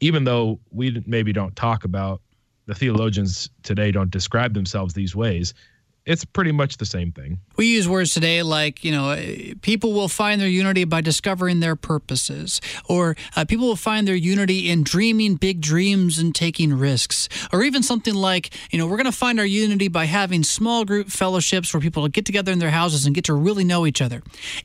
[0.00, 2.20] even though we maybe don't talk about
[2.66, 5.54] the theologians today don't describe themselves these ways,
[6.04, 7.38] it's pretty much the same thing.
[7.56, 9.16] We use words today like, you know,
[9.62, 14.16] people will find their unity by discovering their purposes, or uh, people will find their
[14.16, 18.96] unity in dreaming big dreams and taking risks, or even something like, you know, we're
[18.96, 22.58] going to find our unity by having small group fellowships where people get together in
[22.58, 24.22] their houses and get to really know each other.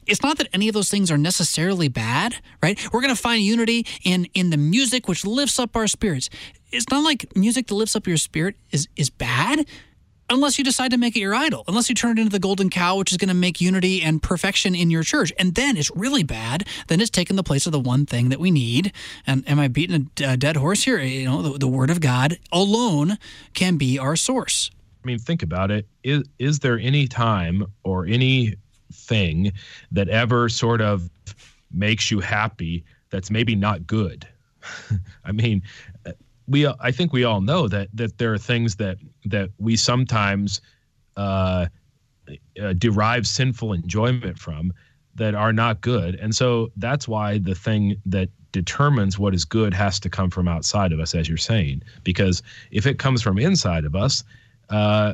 [0.07, 2.79] It's not that any of those things are necessarily bad, right?
[2.91, 6.29] We're going to find unity in in the music which lifts up our spirits.
[6.71, 9.65] It's not like music that lifts up your spirit is is bad
[10.29, 12.69] unless you decide to make it your idol, unless you turn it into the golden
[12.69, 15.31] cow, which is going to make unity and perfection in your church.
[15.37, 16.67] And then it's really bad.
[16.87, 18.91] Then it's taken the place of the one thing that we need.
[19.25, 20.99] And am I beating a, a dead horse here?
[20.99, 23.17] You know, the, the Word of God alone
[23.53, 24.71] can be our source.
[25.03, 25.87] I mean, think about it.
[26.03, 28.55] Is, is there any time or any
[28.91, 29.53] thing
[29.91, 31.09] that ever sort of
[31.71, 34.27] makes you happy that's maybe not good?
[35.25, 35.61] I mean,
[36.47, 40.61] we I think we all know that that there are things that that we sometimes
[41.15, 41.67] uh,
[42.61, 44.73] uh, derive sinful enjoyment from
[45.15, 49.73] that are not good, and so that's why the thing that determines what is good
[49.73, 52.41] has to come from outside of us, as you're saying, because
[52.71, 54.23] if it comes from inside of us.
[54.69, 55.13] Uh,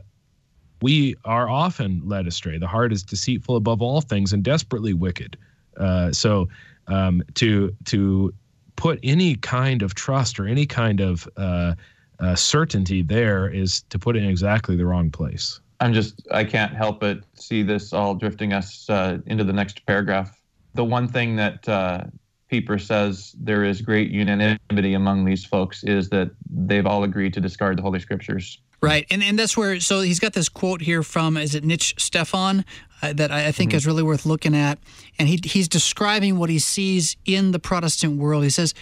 [0.82, 2.58] we are often led astray.
[2.58, 5.38] The heart is deceitful above all things and desperately wicked.
[5.78, 6.50] Uh, so
[6.88, 8.34] um, to to
[8.76, 11.76] put any kind of trust or any kind of uh,
[12.20, 15.60] uh, certainty there is to put it in exactly the wrong place.
[15.80, 19.86] I'm just, I can't help but see this all drifting us uh, into the next
[19.86, 20.40] paragraph.
[20.76, 22.06] The one thing that uh,
[22.50, 27.42] Pieper says there is great unanimity among these folks is that they've all agreed to
[27.42, 28.60] discard the Holy Scriptures.
[28.82, 32.66] Right, and and that's where so he's got this quote here from is it Nitzsch-Stephan
[33.04, 33.78] uh, that I, I think mm-hmm.
[33.78, 34.80] is really worth looking at,
[35.20, 38.44] and he he's describing what he sees in the Protestant world.
[38.44, 38.74] He says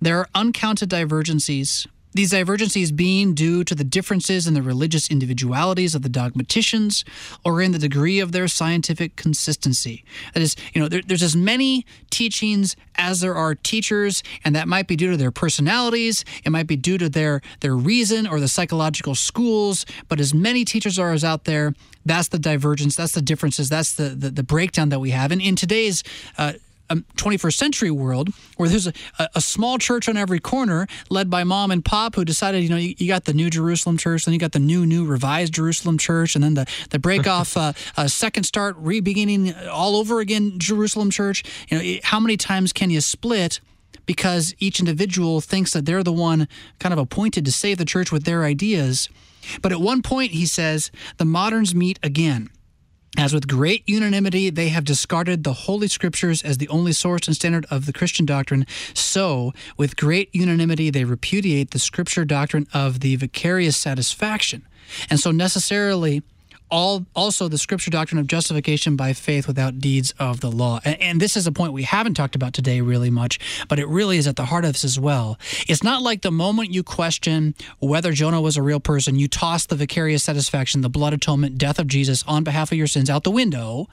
[0.00, 1.86] there are uncounted divergencies
[2.18, 7.04] these divergencies being due to the differences in the religious individualities of the dogmaticians
[7.44, 10.04] or in the degree of their scientific consistency.
[10.34, 14.66] That is, you know, there, there's as many teachings as there are teachers, and that
[14.66, 18.40] might be due to their personalities, it might be due to their, their reason or
[18.40, 21.72] the psychological schools, but as many teachers are as out there,
[22.04, 25.30] that's the divergence, that's the differences, that's the, the, the breakdown that we have.
[25.30, 26.02] And in today's
[26.36, 26.54] uh,
[26.90, 28.92] a 21st century world where there's a,
[29.34, 32.76] a, small church on every corner led by mom and pop who decided, you know,
[32.76, 35.98] you, you, got the New Jerusalem Church, then you got the new, new revised Jerusalem
[35.98, 40.20] Church, and then the, the break off uh, uh, second start, re beginning all over
[40.20, 41.44] again Jerusalem Church.
[41.68, 43.60] You know, how many times can you split?
[44.06, 48.10] Because each individual thinks that they're the one kind of appointed to save the church
[48.10, 49.10] with their ideas.
[49.60, 52.48] But at one point, he says, the moderns meet again.
[53.16, 57.34] As with great unanimity, they have discarded the Holy Scriptures as the only source and
[57.34, 63.00] standard of the Christian doctrine, so with great unanimity, they repudiate the Scripture doctrine of
[63.00, 64.66] the vicarious satisfaction.
[65.10, 66.22] And so, necessarily,
[66.70, 70.80] all also the scripture doctrine of justification by faith without deeds of the law.
[70.84, 73.38] And, and, this is a point we haven't talked about today really much,
[73.68, 75.38] but it really is at the heart of this as well.
[75.66, 79.66] It's not like the moment you question whether Jonah was a real person, you toss
[79.66, 83.24] the vicarious satisfaction, the blood atonement, death of Jesus on behalf of your sins out
[83.24, 83.88] the window,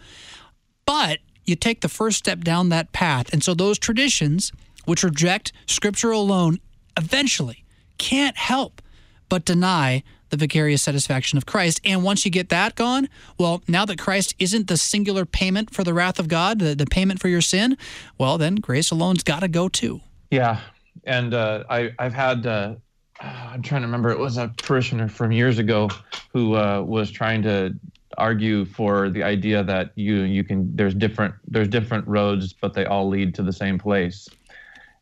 [0.86, 3.32] but you take the first step down that path.
[3.32, 4.51] And so those traditions
[4.86, 6.59] which reject scripture alone
[6.97, 7.65] eventually
[7.97, 8.82] can't help
[9.30, 10.03] but deny
[10.36, 11.79] the vicarious satisfaction of Christ.
[11.86, 13.07] And once you get that gone,
[13.38, 16.86] well, now that Christ isn't the singular payment for the wrath of God, the, the
[16.86, 17.77] payment for your sin,
[18.17, 20.01] well, then grace alone's got to go too.
[20.31, 20.59] Yeah.
[21.05, 22.75] And uh, I, I've had uh,
[23.19, 24.09] I'm trying to remember.
[24.09, 25.89] It was a parishioner from years ago
[26.33, 27.73] who uh, was trying to
[28.17, 32.86] argue for the idea that you you can there's different there's different roads, but they
[32.86, 34.27] all lead to the same place.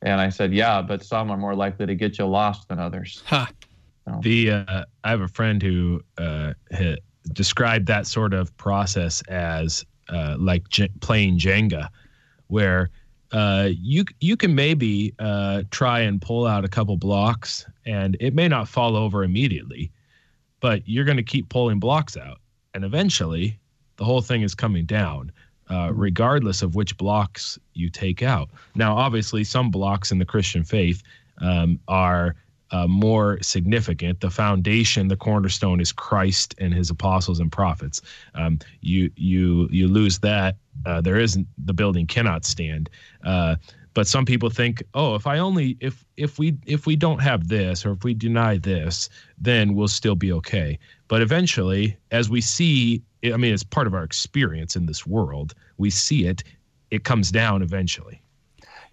[0.01, 3.23] And I said, yeah, but some are more likely to get you lost than others.
[3.25, 3.45] Huh.
[4.21, 6.53] The uh, I have a friend who uh,
[7.31, 11.89] described that sort of process as uh, like j- playing Jenga,
[12.47, 12.89] where
[13.31, 18.33] uh, you you can maybe uh, try and pull out a couple blocks, and it
[18.33, 19.91] may not fall over immediately,
[20.59, 22.39] but you're going to keep pulling blocks out,
[22.73, 23.57] and eventually
[23.95, 25.31] the whole thing is coming down.
[25.69, 28.49] Uh, regardless of which blocks you take out.
[28.75, 31.01] Now, obviously, some blocks in the Christian faith
[31.39, 32.35] um, are
[32.73, 34.19] uh, more significant.
[34.19, 38.01] The foundation, the cornerstone, is Christ and His apostles and prophets.
[38.33, 42.89] Um, you you you lose that, uh, there isn't the building cannot stand.
[43.23, 43.55] Uh,
[43.93, 47.47] but some people think, oh, if I only if if we if we don't have
[47.47, 49.07] this or if we deny this,
[49.37, 50.79] then we'll still be okay.
[51.07, 55.53] But eventually, as we see, I mean, it's part of our experience in this world.
[55.77, 56.43] We see it;
[56.89, 58.22] it comes down eventually.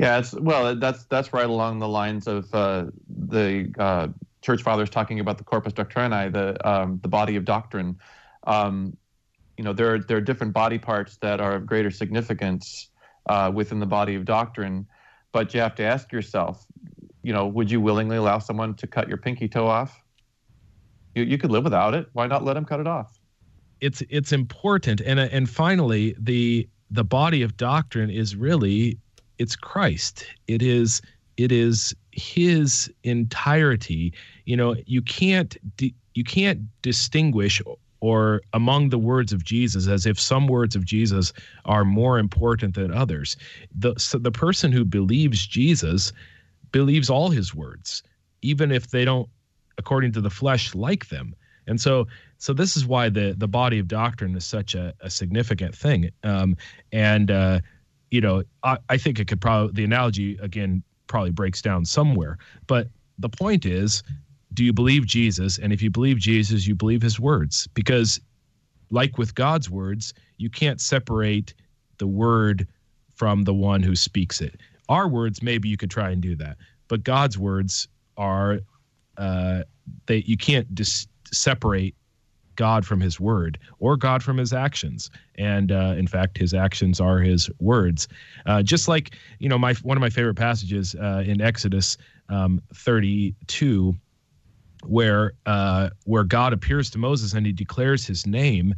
[0.00, 4.08] Yeah, it's well, that's that's right along the lines of uh, the uh,
[4.40, 7.98] church fathers talking about the corpus doctrinae, the um, the body of doctrine.
[8.46, 8.96] Um,
[9.58, 12.88] you know, there are there are different body parts that are of greater significance
[13.28, 14.86] uh, within the body of doctrine,
[15.32, 16.64] but you have to ask yourself,
[17.22, 20.02] you know, would you willingly allow someone to cut your pinky toe off?
[21.14, 22.08] You you could live without it.
[22.14, 23.18] Why not let them cut it off?
[23.82, 28.98] It's it's important, and and finally, the the body of doctrine is really
[29.40, 30.26] it's Christ.
[30.46, 31.00] It is
[31.38, 34.12] it is his entirety.
[34.44, 37.62] You know, you can't di- you can't distinguish
[38.00, 41.32] or among the words of Jesus as if some words of Jesus
[41.64, 43.36] are more important than others.
[43.74, 46.12] The so the person who believes Jesus
[46.70, 48.02] believes all his words,
[48.42, 49.28] even if they don't
[49.78, 51.34] according to the flesh like them.
[51.66, 55.08] And so so this is why the the body of doctrine is such a, a
[55.08, 56.10] significant thing.
[56.24, 56.58] Um,
[56.92, 57.60] and uh,
[58.10, 62.38] you know, I, I think it could probably the analogy again probably breaks down somewhere.
[62.66, 62.88] But
[63.18, 64.02] the point is,
[64.54, 65.58] do you believe Jesus?
[65.58, 67.66] And if you believe Jesus, you believe his words.
[67.74, 68.20] Because
[68.90, 71.54] like with God's words, you can't separate
[71.98, 72.66] the word
[73.14, 74.60] from the one who speaks it.
[74.88, 76.56] Our words, maybe you could try and do that,
[76.88, 77.86] but God's words
[78.16, 78.60] are
[79.18, 79.62] uh,
[80.06, 81.94] they you can't dis- separate
[82.60, 85.10] God from His word or God from His actions.
[85.36, 88.06] And uh, in fact, His actions are His words.
[88.44, 91.96] Uh, just like you know, my one of my favorite passages uh, in Exodus
[92.28, 93.94] um, 32,
[94.84, 98.74] where uh, where God appears to Moses and He declares His name,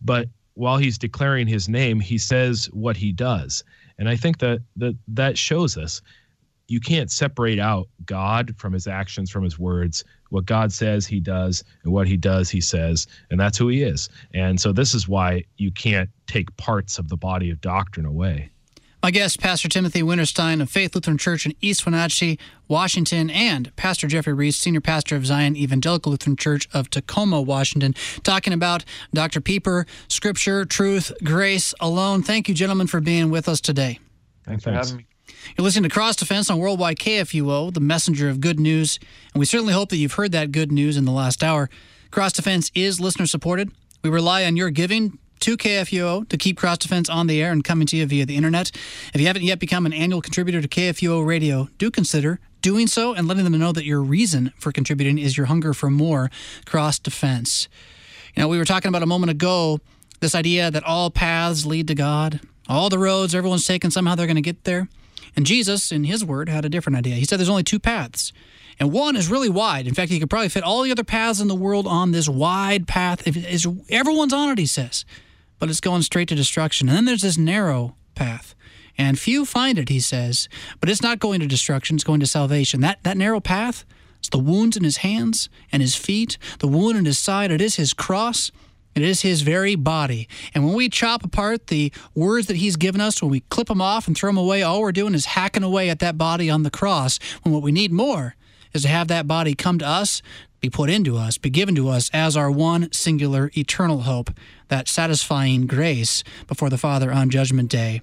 [0.00, 3.64] but while He's declaring His name, He says what He does.
[3.98, 6.00] And I think that that that shows us
[6.68, 10.04] you can't separate out God from his actions, from his words.
[10.30, 13.82] What God says, he does, and what he does, he says, and that's who he
[13.82, 14.08] is.
[14.32, 18.50] And so this is why you can't take parts of the body of doctrine away.
[19.02, 22.38] My guest, Pastor Timothy Winterstein of Faith Lutheran Church in East Wenatchee,
[22.68, 27.94] Washington, and Pastor Jeffrey Reese, Senior Pastor of Zion Evangelical Lutheran Church of Tacoma, Washington,
[28.22, 29.42] talking about Dr.
[29.42, 32.22] Pieper, Scripture, Truth, Grace alone.
[32.22, 33.98] Thank you, gentlemen, for being with us today.
[34.46, 35.06] Thanks, for having me.
[35.56, 38.98] You're listening to Cross Defense on Worldwide KFUO, the messenger of good news,
[39.32, 41.70] and we certainly hope that you've heard that good news in the last hour.
[42.10, 43.70] Cross Defense is listener supported.
[44.02, 47.62] We rely on your giving to KFUO to keep Cross Defense on the air and
[47.62, 48.70] coming to you via the internet.
[49.12, 53.12] If you haven't yet become an annual contributor to KFUO Radio, do consider doing so
[53.12, 56.30] and letting them know that your reason for contributing is your hunger for more
[56.64, 57.68] cross defense.
[58.34, 59.80] You know, we were talking about a moment ago
[60.20, 64.26] this idea that all paths lead to God, all the roads everyone's taken, somehow they're
[64.26, 64.88] going to get there.
[65.36, 67.16] And Jesus, in his word, had a different idea.
[67.16, 68.32] He said there's only two paths,
[68.78, 69.86] and one is really wide.
[69.86, 72.28] In fact, he could probably fit all the other paths in the world on this
[72.28, 73.26] wide path.
[73.26, 75.04] If, is, everyone's on it, he says,
[75.58, 76.88] but it's going straight to destruction.
[76.88, 78.54] And then there's this narrow path.
[78.96, 80.48] And few find it, he says,
[80.80, 82.80] but it's not going to destruction, it's going to salvation.
[82.80, 83.84] That, that narrow path,
[84.18, 87.60] it's the wounds in his hands and his feet, the wound in his side, it
[87.60, 88.50] is his cross.
[88.94, 90.28] It is his very body.
[90.54, 93.80] And when we chop apart the words that he's given us, when we clip them
[93.80, 96.62] off and throw them away, all we're doing is hacking away at that body on
[96.62, 97.18] the cross.
[97.42, 98.36] When what we need more
[98.72, 100.22] is to have that body come to us,
[100.60, 104.30] be put into us, be given to us as our one singular eternal hope,
[104.68, 108.00] that satisfying grace before the Father on Judgment Day.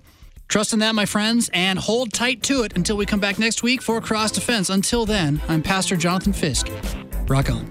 [0.47, 3.63] Trust in that, my friends, and hold tight to it until we come back next
[3.63, 4.69] week for Cross Defense.
[4.69, 6.67] Until then, I'm Pastor Jonathan Fisk.
[7.27, 7.69] Rock on.